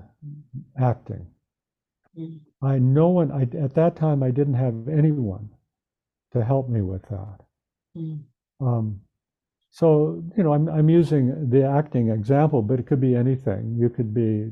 [0.77, 1.27] acting.
[2.17, 2.39] Mm.
[2.61, 5.49] I no one I, at that time I didn't have anyone
[6.33, 7.39] to help me with that.
[7.95, 8.21] Mm.
[8.59, 9.01] Um,
[9.71, 13.75] so you know I'm I'm using the acting example, but it could be anything.
[13.77, 14.51] You could be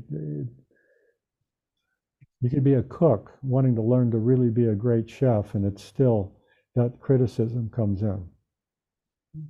[2.40, 5.64] you could be a cook wanting to learn to really be a great chef, and
[5.64, 6.32] it's still
[6.76, 8.24] that criticism comes in.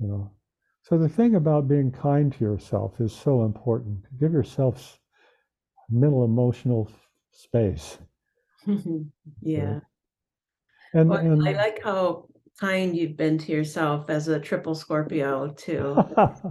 [0.01, 0.31] You know.
[0.83, 4.05] So the thing about being kind to yourself is so important.
[4.19, 4.99] Give yourself
[5.91, 6.91] mental emotional
[7.33, 7.99] space.
[9.43, 9.81] yeah.
[10.95, 15.49] And Well, and I like how kind you've been to yourself as a triple Scorpio
[15.49, 15.97] too.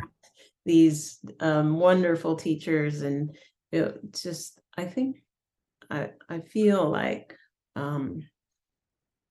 [0.65, 3.35] These um, wonderful teachers, and
[3.71, 5.23] it just I think
[5.89, 7.35] I I feel like
[7.75, 8.21] um,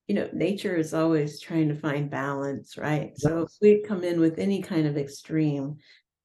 [0.09, 3.17] you know nature is always trying to find balance, right?
[3.19, 5.79] So if we come in with any kind of extreme,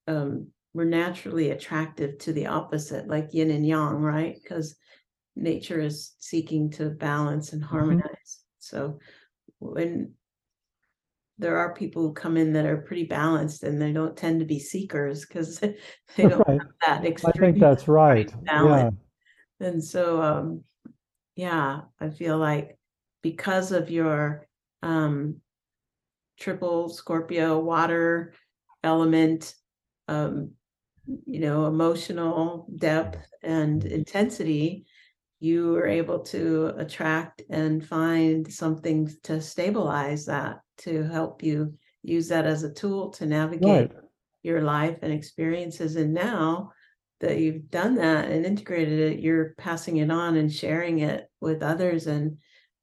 [0.08, 4.36] um, we're naturally attractive to the opposite, like yin and yang, right?
[4.42, 4.76] Because
[5.36, 8.02] nature is seeking to balance and Mhm.
[8.02, 8.44] harmonize.
[8.60, 9.00] So
[9.60, 10.14] when
[11.38, 14.46] there are people who come in that are pretty balanced and they don't tend to
[14.46, 15.58] be seekers because
[16.16, 16.58] they don't Right.
[16.58, 16.68] have
[17.02, 17.24] that extreme.
[17.24, 18.32] I think that's right.
[18.58, 18.90] Yeah.
[18.90, 18.94] balance.
[19.60, 20.64] And so, um,
[21.36, 22.78] yeah, I feel like
[23.22, 24.46] because of your
[24.82, 25.40] um,
[26.38, 28.34] triple Scorpio water
[28.82, 29.54] element,
[30.08, 30.52] um,
[31.06, 34.86] you know, emotional depth and intensity,
[35.40, 42.28] you are able to attract and find something to stabilize that to help you use
[42.28, 43.92] that as a tool to navigate Right.
[44.42, 45.96] your life and experiences.
[45.96, 46.72] And now
[47.20, 51.62] that you've done that and integrated it, you're passing it on and sharing it with
[51.62, 52.38] others and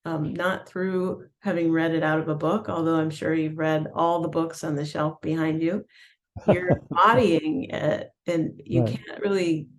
[0.06, 3.88] um, not through having read it out of a book, although I'm sure you've read
[3.94, 5.86] all the books on the shelf behind you.
[6.46, 8.98] You're embodying it, and you Right.
[8.98, 9.70] can't really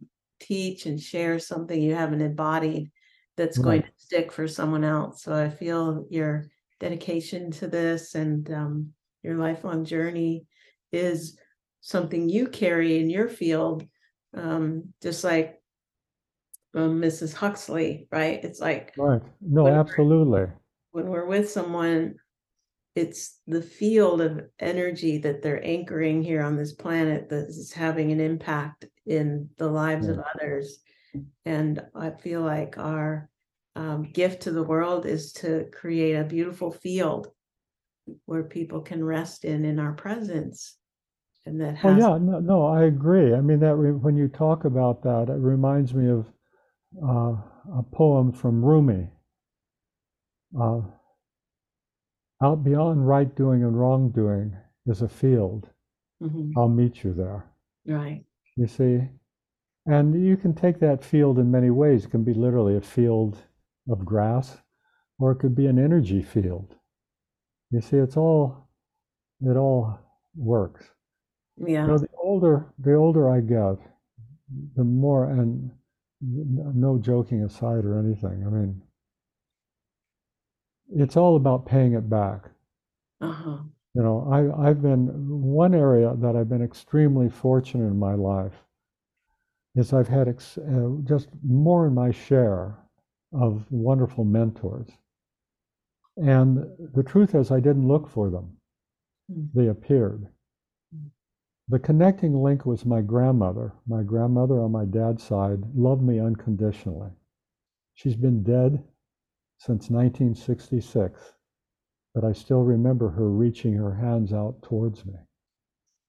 [0.41, 2.91] teach and share something you haven't embodied
[3.37, 5.23] that's going to stick for someone else.
[5.23, 6.47] So I feel your
[6.79, 10.47] dedication to this and um, your lifelong journey
[10.93, 11.39] is
[11.81, 13.87] something you carry in your field,
[14.35, 15.60] um, just like
[16.75, 17.35] um, Mrs.
[17.35, 18.43] Huxley, right?
[18.45, 19.23] It's like Right.
[19.41, 20.47] No, When we're- absolutely.
[20.93, 22.17] when we're with someone,
[22.97, 28.11] it's the field of energy that they're anchoring here on this planet that is having
[28.11, 30.81] an impact in the lives of others.
[31.45, 33.29] And I feel like our
[33.77, 37.29] um, gift to the world is to create a beautiful field
[38.27, 40.77] where people can rest in in our presence.
[41.47, 43.33] And that Oh yeah, no, no, I agree.
[43.35, 46.27] I mean that re when you talk about that, it reminds me of
[47.03, 47.35] uh,
[47.79, 49.09] a poem from Rumi.
[50.61, 50.81] Uh,
[52.43, 55.69] out beyond right doing and wrong doing is a field.
[56.23, 57.45] Mhm, I'll meet you there.
[57.87, 58.25] right.
[58.57, 59.09] You see,
[59.87, 62.05] and you can take that field in many ways.
[62.05, 63.39] It can be literally a field
[63.89, 64.61] of grass,
[65.19, 66.75] or it could be an energy field.
[67.71, 68.69] You see, it's all
[69.41, 69.99] it all
[70.37, 70.85] works.
[71.57, 71.83] Yeah.
[71.83, 73.79] You know, the older the older I get,
[74.77, 75.71] the more and
[76.21, 78.45] no joking aside or anything.
[78.47, 78.83] I mean,
[80.95, 82.51] it's all about paying it back.
[83.21, 83.59] Uh-huh.
[83.95, 85.07] You know, I I've been
[85.43, 88.65] one area that I've been extremely fortunate in my life
[89.77, 92.77] is I've had ex, uh, just more in my share
[93.33, 94.89] of wonderful mentors.
[96.17, 98.57] And the truth is, I didn't look for them;
[99.31, 99.53] Mm.
[99.55, 100.29] they appeared.
[101.71, 103.73] The connecting link was my grandmother.
[103.87, 107.13] My grandmother on my dad's side loved me unconditionally.
[107.95, 108.83] She's been dead
[109.59, 111.35] since 1966,
[112.15, 115.15] but I still remember her reaching her hands out towards me.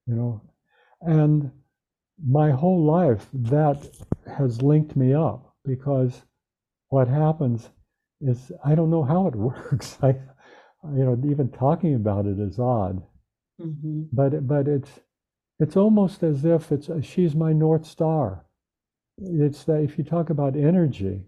[0.07, 0.41] You know,
[1.01, 1.51] and
[2.25, 3.87] my whole life that
[4.25, 6.23] has linked me up because
[6.89, 7.69] what happens
[8.21, 9.99] is I don't know how it works.
[10.01, 10.09] I,
[10.95, 13.03] you know, even talking about it is odd
[13.59, 14.99] hmm but but it's
[15.61, 18.45] it's almost as if it's she's my north star.
[19.17, 21.21] It's that if you talk about energy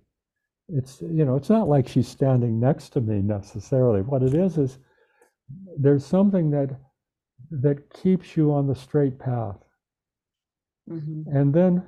[0.69, 4.01] it's you know it's not like she's standing next to me necessarily.
[4.01, 4.79] What it is is
[5.77, 6.79] there's something that
[7.51, 9.57] that keeps you on the straight path.
[10.89, 11.83] Hmm and then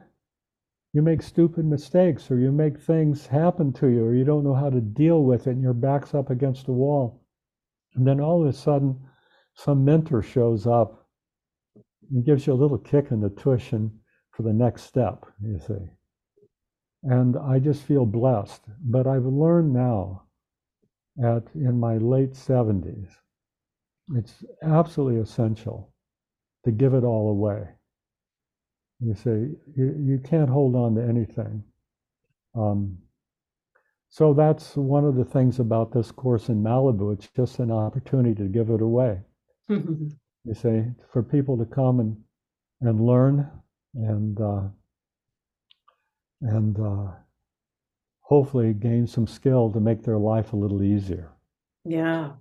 [0.93, 4.53] you make stupid mistakes or you make things happen to you or you don't know
[4.53, 7.21] how to deal with it and your back's up against the wall.
[7.95, 8.97] And then all of a sudden
[9.55, 11.04] some mentor shows up
[12.11, 13.91] and gives you a little kick in the and
[14.31, 15.89] for the next step you see.
[17.03, 20.23] And i just feel blessed but i've learned now
[21.23, 23.09] at in my late 70s
[24.13, 25.93] it's absolutely essential
[26.63, 27.67] to give it all away.
[28.99, 31.63] You see you, you can't hold on to anything.
[32.55, 32.97] Um,
[34.09, 37.13] so that's one of the things about this course in malibu.
[37.13, 39.19] It's just an opportunity to give it away
[40.45, 42.17] you see, for people to come and
[42.81, 43.49] and learn
[43.93, 44.63] and uh,
[46.41, 47.11] and uh,
[48.21, 51.31] hopefully gain some skill to make their life a little easier.
[51.83, 52.33] Yeah.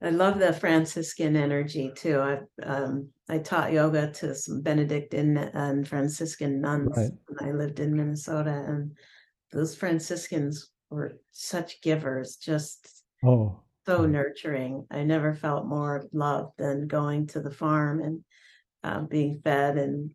[0.00, 2.20] I love the Franciscan energy too.
[2.20, 7.10] I um I taught yoga to some Benedictine and Franciscan nuns Right.
[7.26, 8.96] when I lived in Minnesota and
[9.52, 14.86] those Franciscans were such givers, just Oh, so nurturing.
[14.90, 18.24] I never felt more loved than going to the farm and
[18.84, 20.10] uh, being fed and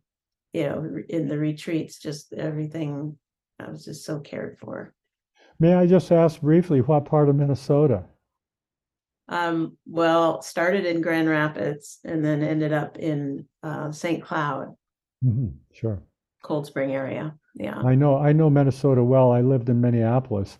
[0.52, 3.18] you know in the retreats, just everything.
[3.58, 4.94] I was just so cared for.
[5.58, 8.04] may I just ask briefly what part of Minnesota?
[9.28, 14.22] Um, well, started in Grand Rapids and then ended up in uh, St.
[14.22, 14.74] Cloud,
[15.22, 16.02] hmm Sure.
[16.42, 17.34] Cold Spring area.
[17.54, 17.80] Yeah.
[17.80, 19.32] I know I know Minnesota well.
[19.32, 20.58] I lived in Minneapolis,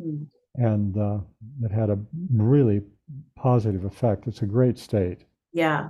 [0.00, 0.26] Mm.
[0.56, 1.18] And uh,
[1.62, 1.98] it had a
[2.32, 2.82] really
[3.36, 4.26] positive effect.
[4.26, 5.24] It's a great state.
[5.52, 5.88] Yeah.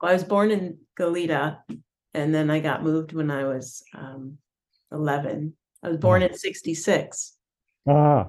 [0.00, 1.58] Well, I was born in Goleta
[2.14, 4.38] and then I got moved when I was um,
[4.92, 5.52] 11.
[5.82, 7.34] I was born in 66.
[7.88, 8.28] Ah,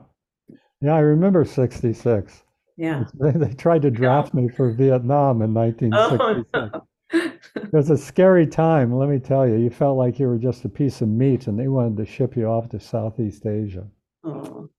[0.81, 2.43] yeah, I remember 66.
[2.77, 3.03] Yeah.
[3.19, 6.49] They, they tried to draft me for Vietnam in Oh, 1966.
[6.53, 6.85] no.
[7.11, 9.55] It was a scary time, let me tell you.
[9.55, 12.37] You felt like you were just a piece of meat and they wanted to ship
[12.37, 13.87] you off to Southeast Asia.
[14.23, 14.69] Oh.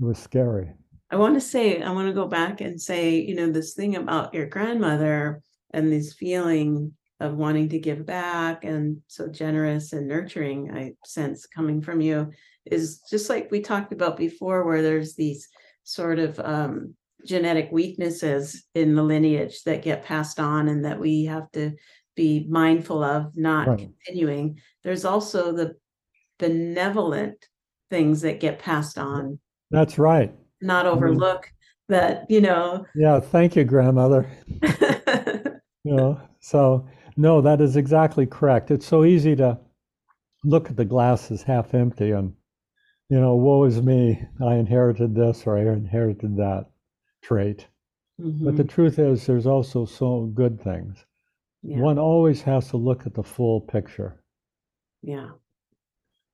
[0.00, 0.72] It was scary.
[1.10, 3.96] I want to say, I want to go back and say, you know, this thing
[3.96, 5.40] about your grandmother
[5.72, 11.46] and this feeling of wanting to give back and so generous and nurturing, I sense
[11.46, 12.32] coming from you
[12.66, 15.48] is just like we talked about before, where there's these
[15.84, 16.94] sort of um,
[17.24, 21.72] genetic weaknesses in the lineage that get passed on and that we have to
[22.16, 23.78] be mindful of not Right.
[24.04, 24.60] continuing.
[24.82, 25.76] There's also the
[26.38, 27.46] benevolent
[27.88, 29.38] things that get passed on
[29.70, 30.32] That's right.
[30.60, 31.50] not overlook
[31.88, 32.86] that, you know.
[32.94, 34.30] Yeah, thank you, grandmother.
[35.84, 38.70] You know, so no, that is exactly correct.
[38.72, 39.58] It's so easy to
[40.44, 42.34] look at the glass as half empty and,
[43.08, 44.20] you know, woe is me.
[44.44, 46.66] I inherited this or I inherited that
[47.22, 47.68] trait.
[48.18, 51.04] But the Mhm, truth is, there's also so good things.
[51.62, 54.22] yeah, One always has to look at the full picture.
[55.02, 55.30] yeah.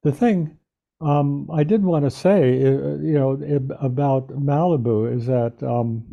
[0.03, 0.59] The thing
[1.03, 3.33] um, I did want to say, uh, you know,
[3.81, 6.05] about Malibu is that um,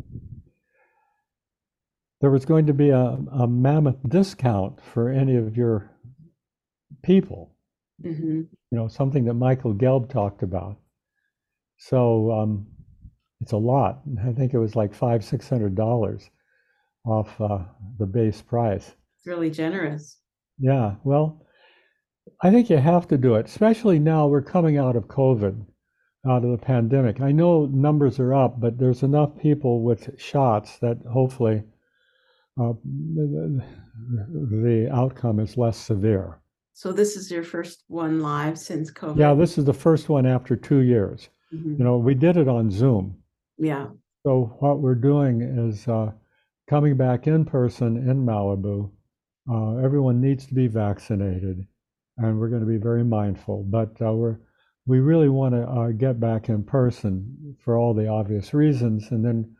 [2.20, 5.90] there was going to be a, a mammoth discount for any of your
[7.02, 7.54] people.
[8.00, 10.76] mhm, You know, something that Michael Gelb talked about.
[11.78, 12.66] So um,
[13.40, 14.02] it's a lot.
[14.24, 16.30] I think it was like five, six hundred dollars
[17.04, 17.64] off uh,
[17.98, 18.92] the base price.
[19.18, 20.18] It's really generous.
[20.58, 21.46] Yeah, well,
[22.42, 25.62] I think you have to do it, especially now we're coming out of COVID,
[26.26, 27.20] out of the pandemic.
[27.20, 31.62] I know numbers are up, but there's enough people with shots that hopefully
[32.60, 36.38] uh, the, outcome is less severe.
[36.72, 39.18] So this is your first one live since COVID?
[39.18, 41.28] Yeah, this is the first one after two years.
[41.52, 43.16] Mhm, You know, we did it on Zoom.
[43.58, 43.88] Yeah,
[44.24, 46.12] So what we're doing is uh,
[46.68, 48.90] coming back in person in Malibu.
[49.50, 51.66] Uh, everyone needs to be vaccinated,
[52.20, 53.64] and we're going to be very mindful.
[53.68, 54.38] But uh, we're
[54.86, 59.24] we really want to uh, get back in person for all the obvious reasons, and
[59.24, 59.56] then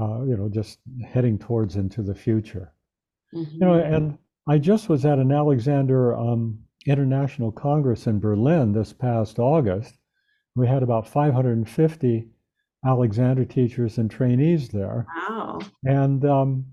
[0.00, 2.72] uh, you know just heading towards into the future.
[3.60, 8.72] You know, mhm, and I just was at an Alexander um, International Congress in Berlin
[8.72, 9.98] this past August.
[10.56, 12.28] We had about 550
[12.86, 15.08] Alexander teachers and trainees there.
[15.28, 16.66] Wow, And um,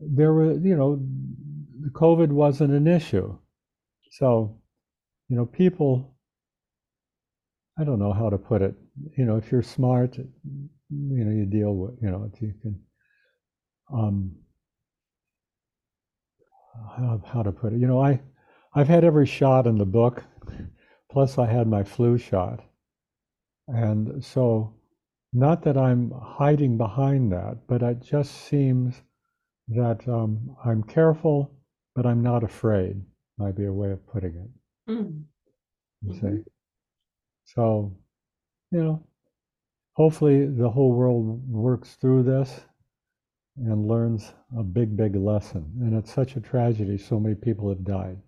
[0.00, 0.96] there were, you know,
[1.80, 3.38] the COVID wasn't an issue.
[4.10, 4.57] So,
[5.28, 6.16] you know, people,
[7.78, 8.74] I don't know how to put it.
[9.16, 10.28] You know, if you're smart, you
[10.90, 12.80] know, you deal with, you know, you can,
[13.92, 14.32] um,
[16.96, 17.80] how, how to put it.
[17.80, 18.20] You know, I,
[18.74, 20.24] I've had every shot in the book,
[21.10, 22.64] plus I had my flu shot.
[23.68, 24.74] And so,
[25.32, 29.02] not that I'm hiding behind that, but it just seems
[29.68, 31.54] that um, I'm careful,
[31.94, 33.02] but I'm not afraid,
[33.36, 34.48] might be a way of putting it,
[34.88, 35.24] Mm,
[36.02, 36.42] you see.
[37.44, 37.96] So,
[38.70, 39.06] you know,
[39.94, 42.60] hopefully the whole world works through this
[43.56, 45.70] and learns a big, big lesson.
[45.80, 48.18] And it's such a tragedy, so many people have died.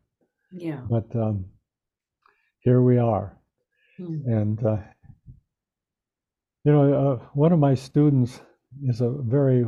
[0.53, 0.81] yeah.
[0.89, 1.45] But um,
[2.61, 3.39] here we are.
[4.01, 4.79] Mm, And, uh,
[6.65, 8.41] you know, uh, one of my students
[8.85, 9.67] is a very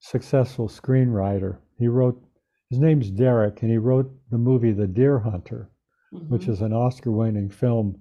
[0.00, 1.58] successful screenwriter.
[1.78, 2.22] He wrote,
[2.70, 5.70] his name's Deric, and he wrote the movie The Deer Hunter,
[6.28, 8.00] which mhm, is an Oscar winning film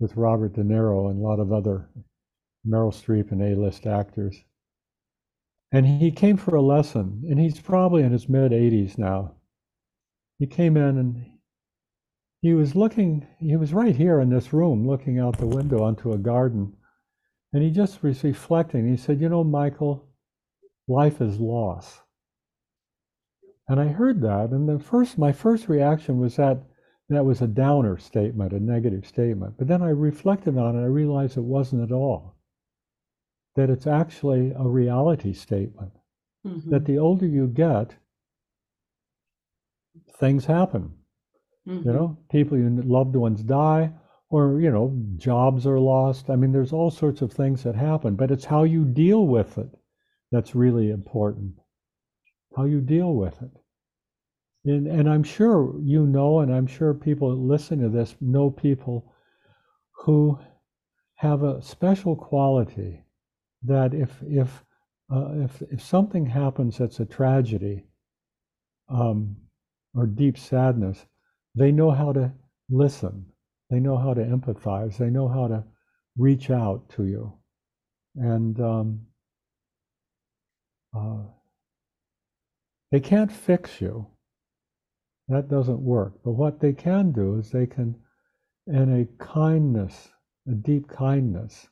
[0.00, 1.88] with Robert De Niro and a lot of other
[2.66, 4.36] Meryl Streep and A list actors.
[5.72, 9.36] And he came for a lesson, and he's probably in his mid 80s now.
[10.38, 11.26] He came in and
[12.42, 16.12] he was looking, he was right here in this room looking out the window onto
[16.12, 16.74] a garden.
[17.52, 18.88] And he just was reflecting.
[18.88, 20.08] He said, You know, Michael,
[20.88, 22.00] life is loss.
[23.68, 26.62] And I heard that, and the first, my first reaction was that
[27.14, 29.56] that was a downer statement, a negative statement.
[29.58, 32.36] But then I reflected on it, I realized it wasn't at all.
[33.56, 35.92] That it's actually a reality statement.
[36.68, 37.96] That mhm, the older you get,
[40.18, 40.94] things happen.
[41.84, 41.94] You mhm.
[41.94, 43.92] know, people, your loved ones die,
[44.30, 46.30] or, you know, jobs are lost.
[46.30, 49.58] I mean, there's all sorts of things that happen, but it's how you deal with
[49.58, 49.70] it
[50.32, 51.54] that's really important.
[52.56, 53.61] How you deal with it.
[54.64, 59.12] And, and I'm sure you know, and I'm sure people listening to this know people
[59.92, 60.38] who
[61.16, 63.04] have a special quality
[63.64, 64.64] that if if
[65.12, 67.84] uh, if if something happens that's a tragedy
[68.88, 69.36] um,
[69.94, 71.06] or deep sadness,
[71.54, 72.32] they know how to
[72.70, 73.26] listen.
[73.70, 74.96] They know how to empathize.
[74.96, 75.64] They know how to
[76.16, 77.32] reach out to you,
[78.16, 79.00] and um,
[80.96, 81.22] uh,
[82.92, 84.06] they can't fix you.
[85.28, 86.14] That doesn't work.
[86.24, 87.94] But what they can do is they can,
[88.66, 90.10] in a kindness,
[90.48, 91.68] a deep kindness,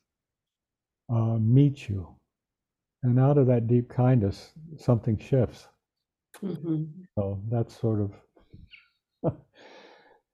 [1.08, 2.14] uh, meet you.
[3.02, 5.68] And out of that deep kindness, something shifts.
[6.40, 6.84] hmm
[7.18, 8.12] So that's sort of,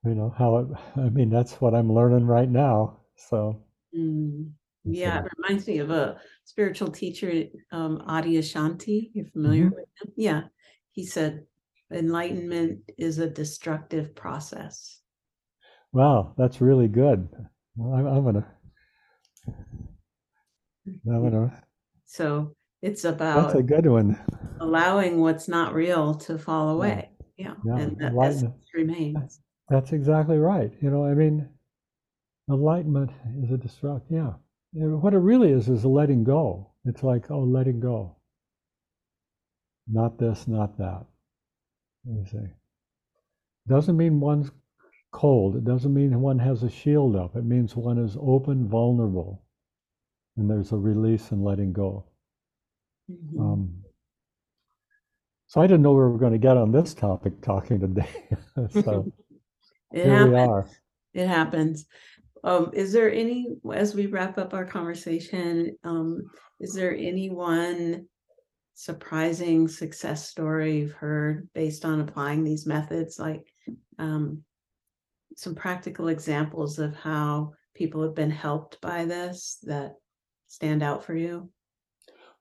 [0.04, 2.98] you know, how it, I mean, that's what I'm learning right now.
[3.16, 3.62] So,
[3.96, 4.52] Mm.
[4.84, 9.10] Yeah, it reminds me of a spiritual teacher, um, Adyashanti.
[9.14, 9.74] You're familiar Mhm.
[9.74, 10.12] with him?
[10.16, 10.42] Yeah.
[10.90, 11.46] He said
[11.92, 15.00] enlightenment is a destructive process.
[15.92, 17.28] wow, that's really good.
[17.78, 18.46] I'm, I'm gonna,
[21.06, 21.62] I'm gonna,
[22.06, 24.18] So it's about that's a good one.
[24.60, 27.10] allowing what's not real to fall away.
[27.36, 27.54] Yeah.
[27.64, 29.40] Yeah, And that essence remains.
[29.68, 30.72] That's exactly right.
[30.80, 31.48] You know, I mean,
[32.50, 33.10] enlightenment
[33.42, 34.02] is a destruct.
[34.10, 34.32] Yeah.
[34.72, 36.72] What it really is is a letting go.
[36.84, 38.16] It's like, oh, letting go.
[39.88, 41.04] Not this, not that.
[42.08, 42.38] You see.
[43.68, 44.50] Doesn't mean one's
[45.12, 45.56] cold.
[45.56, 47.36] It doesn't mean one has a shield up.
[47.36, 49.42] It means one is open, vulnerable,
[50.36, 52.04] and there's a release and letting go.
[53.10, 53.40] Mhm.
[53.40, 53.84] Um,
[55.48, 58.08] so I didn't know where we were going to get on this topic talking today.
[58.84, 59.12] so
[59.92, 60.68] It here we are.
[61.14, 61.86] It happens.
[62.44, 66.22] Um, is there any, as we wrap up our conversation, um,
[66.60, 68.06] is there any one
[68.76, 73.18] surprising success story you've heard based on applying these methods?
[73.18, 73.52] Like
[73.98, 74.44] um,
[75.36, 79.96] some practical examples of how people have been helped by this that
[80.46, 81.48] stand out for you?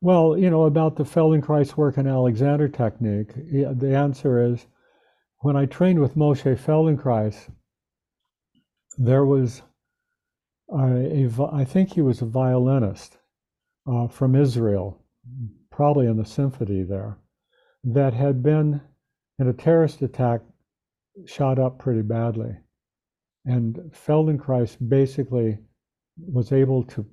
[0.01, 4.67] Well, you know, about the Feldenkrais work and Alexander technique, the answer is
[5.39, 7.49] when I trained with Moshe Feldenkrais,
[8.97, 9.61] there was
[10.69, 13.17] a, a I think he was a violinist
[13.87, 15.03] uh, from Israel,
[15.75, 17.17] probably in the symphony there,
[17.83, 18.79] that had been
[19.39, 20.39] in a terrorist attack
[21.25, 22.55] shot up pretty badly.
[23.43, 25.57] And Feldenkrais basically
[26.17, 27.05] was able to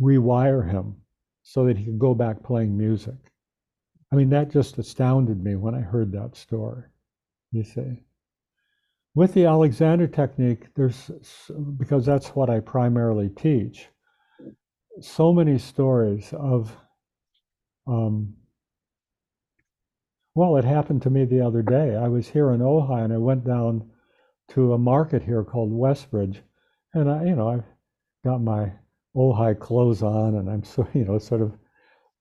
[0.00, 0.96] rewire him
[1.42, 3.16] so that he could go back playing music.
[4.12, 6.84] I mean, that just astounded me when I heard that story,
[7.52, 8.02] you see.
[9.14, 11.10] With the Alexander technique, there's,
[11.78, 13.88] because that's what I primarily teach,
[15.00, 16.76] so many stories of,
[17.86, 18.34] um,
[20.34, 21.96] well, it happened to me the other day.
[21.96, 23.90] I was here in Ojai and I went down
[24.50, 26.38] to a market here called Westridge.
[26.94, 27.64] And I, you know, I've
[28.24, 28.72] got my
[29.16, 31.52] Ojai clothes on and I'm so, you know, sort of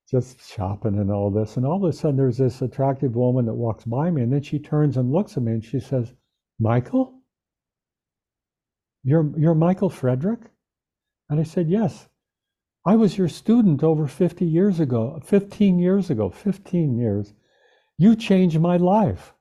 [0.10, 1.56] just shopping and all this.
[1.56, 4.42] And all of a sudden there's this attractive woman that walks by me and then
[4.42, 6.14] she turns and looks at me and she says,
[6.60, 7.22] Michael?
[9.04, 10.42] You're, you're Michael Frederick?
[11.30, 12.09] And I said, Yes.
[12.90, 17.36] I was your student over 50 years ago, 15 years ago, 15 years.
[18.00, 19.36] You changed my life.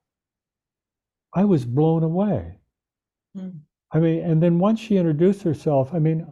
[1.35, 2.59] I was blown away.
[3.35, 3.61] Mm.
[3.91, 6.27] I mean, and then once she introduced herself, I mean,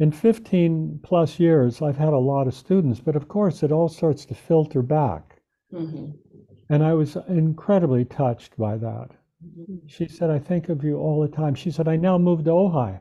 [0.00, 3.88] in 15 plus years, I've had a lot of students, but of course, it all
[3.88, 5.40] starts to filter back.
[5.72, 6.18] Mhm.
[6.68, 9.10] And I was incredibly touched by that.
[9.40, 9.82] Mhm.
[9.86, 11.54] She said, I think of you all the time.
[11.54, 13.00] She said, I now moved to Ojai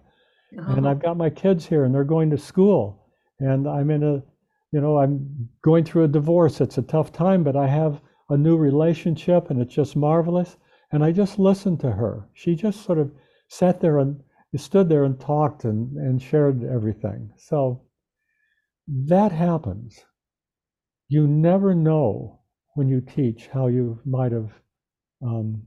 [0.51, 2.98] and Oh, I've got my kids here and they're going to school.
[3.39, 4.23] And I'm in a,
[4.71, 6.61] you know, I'm going through a divorce.
[6.61, 10.57] It's a tough time, but I have a new relationship and it's just marvelous.
[10.91, 12.27] And I just listened to her.
[12.33, 13.11] She just sort of
[13.47, 14.21] sat there and
[14.55, 17.31] stood there and talked and, and shared everything.
[17.37, 17.81] So
[18.87, 19.99] that happens.
[21.07, 22.39] You never know
[22.75, 24.51] when you teach how you might have
[25.23, 25.61] um,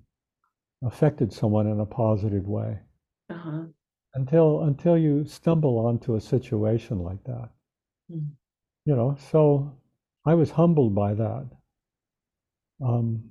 [0.85, 2.79] affected someone in a positive way
[3.31, 3.65] uh-huh.
[4.15, 7.51] until until you stumble onto a situation like that.
[8.13, 8.33] Mm.
[8.85, 9.73] You know, so
[10.27, 11.49] I was humbled by that.
[12.85, 13.31] Um,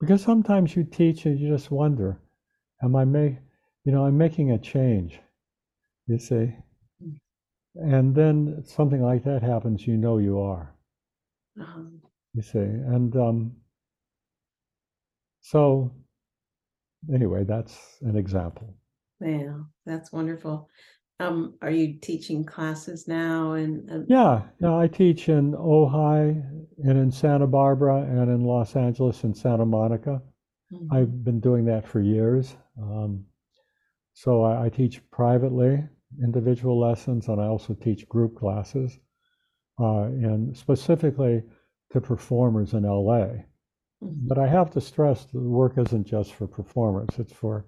[0.00, 2.20] because sometimes you teach and you just wonder,
[2.82, 3.36] am I make
[3.84, 5.20] you know, I'm making a change,
[6.08, 6.54] you see.
[7.76, 10.74] And then something like that happens, you know you are,
[11.60, 11.82] Uh-huh.
[12.34, 12.58] you see.
[12.58, 13.56] And um,
[15.40, 15.92] so
[17.12, 18.74] anyway, that's an example.
[19.20, 20.68] Yeah, that's wonderful.
[21.18, 26.42] Um, are you teaching classes now and uh, Yeah, yeah, I teach in Ojai
[26.84, 30.20] and in Santa Barbara and in Los Angeles and Santa Monica.
[30.72, 30.88] mhm.
[30.92, 32.54] I've been doing that for years.
[32.80, 33.24] Um,
[34.12, 35.82] so I, I teach privately,
[36.22, 38.98] individual lessons, and I also teach group classes.
[39.78, 41.42] Uh, and specifically
[41.92, 43.26] to performers in LA.
[44.02, 44.28] Mhm.
[44.28, 47.64] But I have to stress the work isn't just for performers, it's for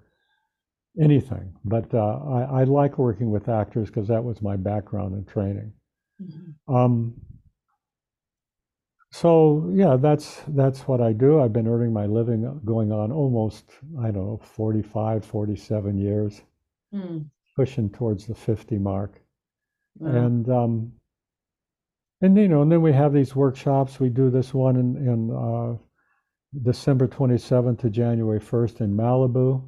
[1.00, 1.52] anything.
[1.64, 5.72] But uh, I, I like working with actors because that was my background and training.
[6.22, 6.54] Mhm.
[6.74, 7.14] Um,
[9.10, 11.40] so yeah, that's that's what I do.
[11.40, 13.64] I've been earning my living uh, going on almost,
[14.00, 16.42] I don't know, 45, 47 years,
[16.94, 17.26] Mm.
[17.56, 19.20] pushing towards the 50 mark.
[19.98, 20.10] Wow.
[20.10, 20.92] And um,
[22.20, 24.00] and you know, and then we have these workshops.
[24.00, 25.76] We do this one in, in uh,
[26.62, 29.62] December 27th to January 1st in Malibu,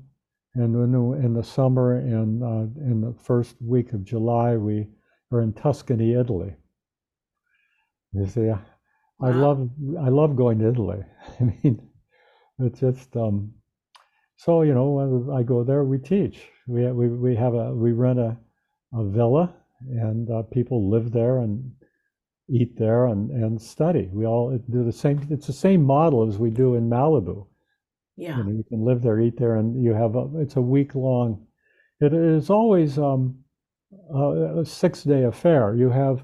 [0.61, 4.89] and then in the summer and uh, in the first week of July we
[5.33, 6.55] are in Tuscany, Italy.
[8.13, 8.59] You see, I
[9.23, 9.69] I love
[10.01, 11.05] I love going to Italy.
[11.41, 11.89] I mean,
[12.59, 13.53] it's just um,
[14.37, 16.41] so you know when I go there, we teach.
[16.67, 18.37] We we we have a we rent a
[18.95, 19.55] a villa,
[19.89, 21.71] and uh, people live there and
[22.49, 24.09] eat there and and study.
[24.13, 25.27] We all do the same.
[25.31, 27.47] It's the same model as we do in Malibu.
[28.21, 28.37] Yeah.
[28.37, 30.95] You know, you can live there, eat there, and you have a, it's a week
[30.95, 31.47] long.
[32.01, 33.39] It is always um,
[34.15, 35.75] a, six day affair.
[35.75, 36.23] You have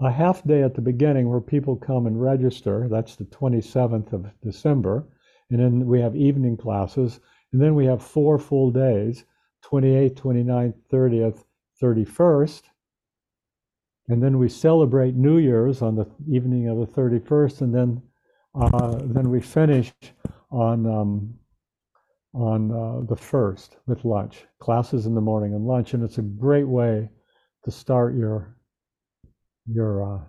[0.00, 2.86] a half day at the beginning where people come and register.
[2.88, 5.08] That's the 27th of December.
[5.50, 7.18] And then we have evening classes.
[7.52, 9.24] And then we have four full days
[9.64, 11.44] 28th, 29th, 30th,
[11.82, 12.62] 31st.
[14.08, 17.62] And then we celebrate New Year's on the evening of the 31st.
[17.62, 18.02] And then,
[18.54, 19.92] uh, then we finish
[20.54, 21.34] on, um,
[22.32, 25.94] on uh, the 1st with lunch, classes in the morning and lunch.
[25.94, 27.08] And it's a great way
[27.64, 28.56] to start your
[29.66, 30.20] your uh,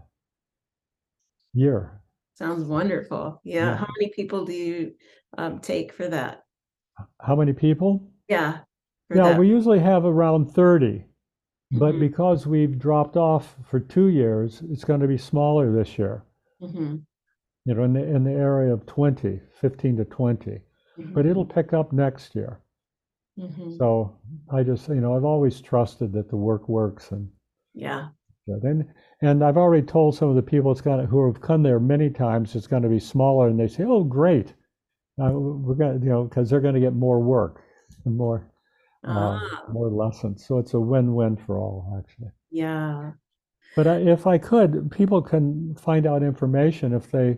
[1.53, 2.01] year.
[2.35, 3.41] Sounds wonderful.
[3.43, 3.65] Yeah.
[3.65, 3.75] Yeah.
[3.77, 4.93] How many people do you
[5.37, 6.43] um, take for that?
[7.21, 8.09] How many people?
[8.29, 8.59] Yeah.
[9.13, 9.39] Yeah, that.
[9.39, 11.03] we usually have around 30,
[11.73, 11.99] but Mhm.
[11.99, 16.23] because we've dropped off for two years, it's going to be smaller this year.
[16.61, 17.05] Mhm.
[17.65, 20.61] You know, in the in the area of 20, 15 to 20,
[21.13, 22.59] but it'll pick up next year.
[23.39, 23.77] Mhm.
[23.77, 24.15] So
[24.49, 27.29] I just, you know, I've always trusted that the work works and
[27.73, 28.09] Yeah.
[28.61, 31.63] Then, and I've already told some of the people it's going to, who have come
[31.63, 34.53] there many times, it's going to be smaller, and they say, "Oh, great,
[35.19, 37.63] uh, we're going to, you know, because they're going to get more work
[38.05, 38.47] and more,
[39.03, 42.29] uh, Ah, more lessons." So it's a win-win for all, actually.
[42.51, 43.13] yeah.
[43.75, 47.37] But I, if I could, people can find out information if they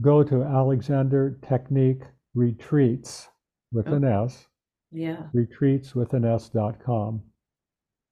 [0.00, 2.02] go to Alexander Technique
[2.34, 3.28] Retreats
[3.72, 4.46] with an S,
[4.90, 5.28] Yeah.
[5.32, 7.22] retreats with an S dot com.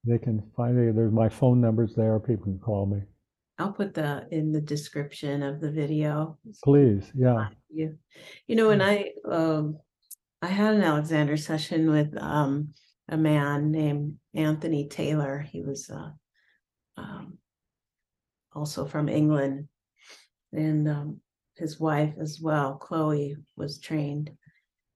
[0.05, 0.95] They can find it.
[0.97, 2.19] There's my phone numbers there.
[2.19, 3.03] People can call me.
[3.59, 6.39] I'll put that in the description of the video.
[6.65, 7.49] Please, yeah.
[7.69, 7.97] You,
[8.49, 9.79] you know, when I um
[10.41, 12.75] I had an Alexander session with um
[13.09, 15.39] a man named Anthony Taylor.
[15.41, 16.11] He was uh
[16.97, 17.39] um
[18.53, 19.69] also from England
[20.53, 21.21] and um
[21.57, 24.31] his wife as well, Chloe, was trained.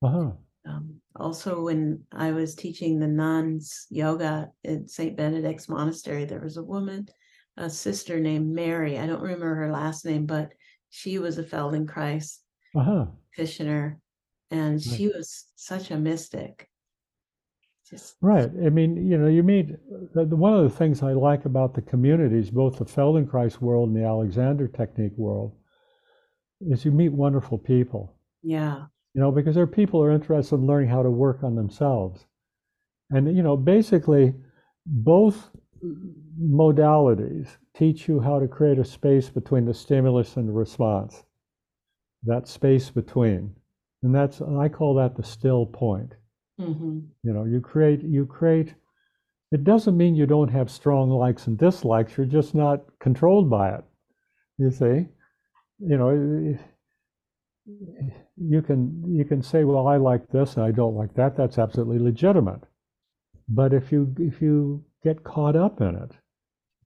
[0.03, 0.33] Uh-huh.
[0.67, 5.17] Um, also, when I was teaching the nuns yoga at St.
[5.17, 7.09] Benedict's Monastery, there was a woman,
[7.57, 8.99] a sister named Mary.
[8.99, 10.53] I don't remember her last name, but
[10.91, 12.39] she was a Feldenkrais
[12.75, 13.07] Uh-huh.
[13.33, 14.01] practitioner,
[14.51, 16.69] and she was such a mystic.
[17.89, 18.51] Just Right.
[18.65, 19.69] I mean, you know, you meet
[20.15, 23.97] the- one of the things I like about the communities, both the Feldenkrais world and
[23.97, 25.53] the Alexander Technique world,
[26.61, 28.13] is you meet wonderful people.
[28.43, 31.43] yeah, You know, because there are people who are interested in learning how to work
[31.43, 32.27] on themselves.
[33.11, 34.35] And, you know, basically,
[34.87, 35.51] both
[36.41, 41.25] modalities teach you how to create a space between the stimulus and the response,
[42.25, 43.55] that space between.
[44.03, 46.15] And that's, I call that the still point.
[46.59, 48.75] hmm You know, you create, you create,
[49.53, 53.71] it doesn't mean you don't have strong likes and dislikes, you're just not controlled by
[53.75, 53.85] it.
[54.59, 55.09] You see?
[55.79, 56.59] You know,
[58.37, 61.37] you can you can say, well, I like this and I don't like that.
[61.37, 62.63] That's absolutely legitimate.
[63.49, 66.13] But if you if you get caught up in it,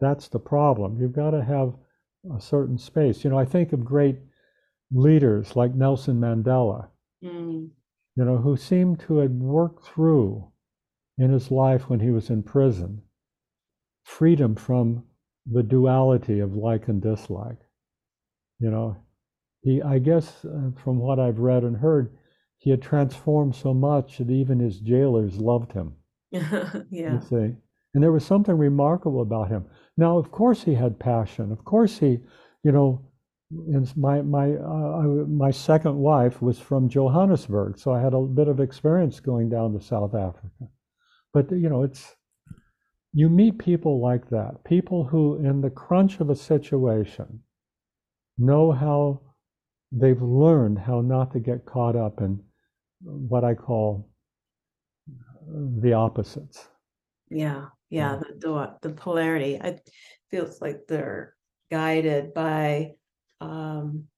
[0.01, 0.99] that's the problem.
[1.01, 1.75] You've got to have
[2.37, 3.25] a certain space.
[3.25, 4.19] You know, I think of great
[4.93, 6.89] leaders like Nelson Mandela,
[7.25, 7.69] mm,
[8.17, 10.51] you know, who seemed to have worked through
[11.17, 13.03] in his life when he was in prison
[14.05, 15.05] freedom from
[15.47, 17.59] the duality of like and dislike.
[18.61, 18.97] You know,
[19.63, 22.17] he, I guess, uh, from what I've read and heard,
[22.59, 25.95] he had transformed so much that even his jailers loved him.
[26.31, 27.57] yeah, You see,
[27.95, 29.65] and there was something remarkable about him.
[29.97, 31.51] Now, of course, he had passion.
[31.51, 32.21] Of course, he,
[32.63, 33.05] you know,
[33.51, 38.47] and my my uh, my second wife was from Johannesburg, so I had a bit
[38.47, 40.69] of experience going down to South Africa.
[41.33, 42.15] But you know, it's
[43.13, 47.41] you meet people like that, people who, in the crunch of a situation,
[48.41, 49.21] know how
[49.93, 52.43] they've learned how not to get caught up in
[53.03, 54.11] what I call
[55.81, 56.69] the opposites.
[57.31, 59.61] Yeah, yeah, the the the polarity.
[59.61, 59.81] I
[60.31, 61.37] feels like they're
[61.71, 62.95] guided by
[63.41, 64.09] um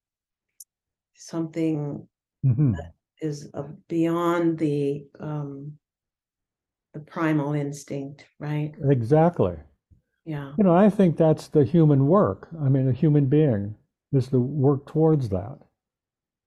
[1.15, 2.09] something
[2.43, 2.75] Mhm.
[3.21, 5.79] is uh, beyond the um
[6.95, 8.75] the primal instinct, right?
[8.85, 9.57] Exactly.
[10.25, 12.49] Yeah, You know, I think that's the human work.
[12.61, 13.77] I mean, a human being
[14.13, 15.59] is to work towards that.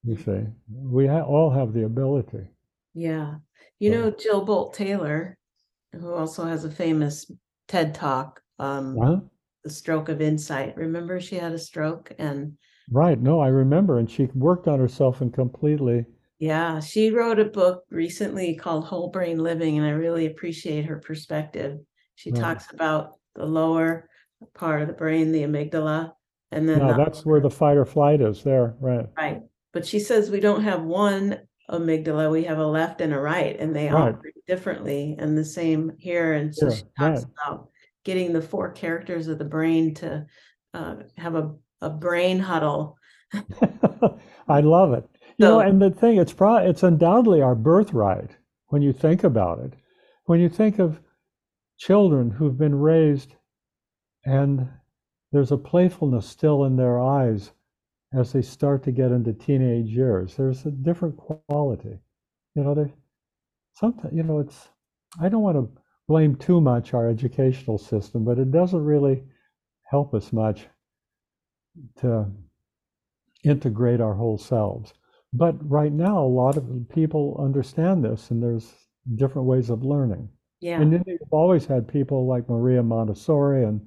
[0.04, 2.48] You see, we ha- all have the ability.
[2.94, 3.36] yeah.
[3.80, 5.38] You So, know, Jill Bolte Taylor,
[5.94, 7.30] who also has a famous
[7.68, 9.20] TED talk, um, huh?
[9.64, 10.78] The Stroke of Insight.
[10.78, 12.58] Remember she had a stroke and
[12.92, 13.20] Right.
[13.20, 13.98] No, I remember.
[13.98, 16.06] And she worked on herself and completely.
[16.38, 21.00] Yeah, she wrote a book recently called Whole Brain Living, and I really appreciate her
[21.00, 21.80] perspective.
[22.14, 22.40] She Right.
[22.42, 24.08] talks about the lower
[24.54, 26.14] part of the brain, the amygdala,
[26.52, 28.76] and then No, the that's where the fight or flight is there.
[28.80, 29.08] Right.
[29.18, 29.42] right.
[29.74, 31.40] But she says we don't have one
[31.70, 34.14] amygdala, we have a left and a right, and they Right.
[34.14, 35.16] operate differently.
[35.18, 36.34] And the same here.
[36.34, 36.76] And so Sure.
[36.76, 37.26] she talks Right.
[37.48, 37.70] about
[38.04, 40.26] getting the four characters of the brain to
[40.74, 42.98] uh, have a, a brain huddle.
[44.48, 45.06] I love it.
[45.38, 48.32] You know, So and the thing, it's pro it's undoubtedly our birthright
[48.68, 49.74] when you think about it.
[50.26, 51.00] When you think of
[51.78, 53.36] children who've been raised
[54.26, 54.70] and
[55.36, 57.52] there's a playfulness still in their eyes
[58.14, 62.00] as they start to get into teenage years, there's a different quality.
[62.56, 62.94] You know, they
[63.74, 64.70] sometimes, you know, it's,
[65.20, 69.26] I don't want to blame too much our educational system, but it doesn't really
[69.84, 70.68] help us much
[72.00, 72.32] to
[73.44, 74.94] integrate our whole selves.
[75.34, 78.74] But right now, a lot of people understand this, and there's
[79.16, 80.30] different ways of learning.
[80.62, 83.82] yeah, And then you've always had people like Maria Montessori, and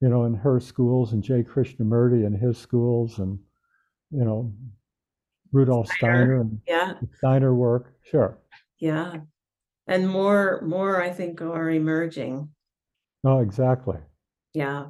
[0.00, 3.38] you know, in her schools, and Jay Krishnamurti in his schools, and
[4.10, 4.52] you know,
[5.52, 7.94] Rudolf Steiner and yeah, Steiner work.
[8.02, 8.38] Sure.
[8.78, 9.16] yeah.
[9.88, 12.48] And more, more, I think, are emerging.
[13.24, 13.98] Oh, exactly.
[14.52, 14.86] Yeah.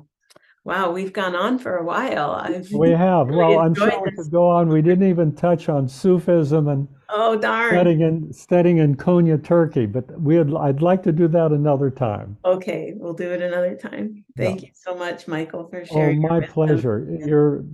[0.65, 2.31] Wow, we've gone on for a while.
[2.33, 3.29] I've We have.
[3.29, 4.69] really Well, I'm sure we could go on.
[4.69, 7.71] We didn't even touch on Sufism and Oh, darn.
[7.71, 11.91] studying in studying in Konya, Turkey, but we would I'd like to do that another
[11.91, 12.37] time.
[12.45, 14.25] Okay, we'll do it another time.
[14.37, 14.45] Yeah.
[14.47, 17.07] Thank you so much, Michael, for Oh, sharing your my pleasure.
[17.25, 17.65] You're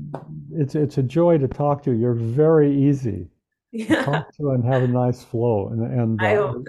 [0.52, 1.98] it's it's a joy to talk to you.
[1.98, 3.28] You're very easy
[3.72, 6.66] to Yeah, talk to and have a nice flow, and and I uh, hope,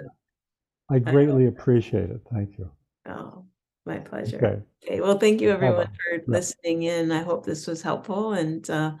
[0.90, 2.20] I greatly appreciate it.
[2.32, 2.70] Thank you.
[3.06, 3.44] oh,
[3.84, 4.36] my pleasure.
[4.36, 4.62] Okay.
[4.86, 5.92] Okay, well, thank you everyone Bye-bye.
[6.10, 6.22] for Yeah.
[6.26, 7.10] listening in.
[7.12, 8.92] I hope this was helpful and uh,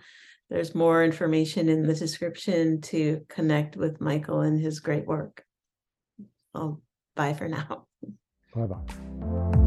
[0.54, 5.44] there's more information in the description to connect with Michael and his great work.
[6.54, 6.78] Oh,
[7.16, 7.88] bye for now.
[8.54, 9.60] Bye bye.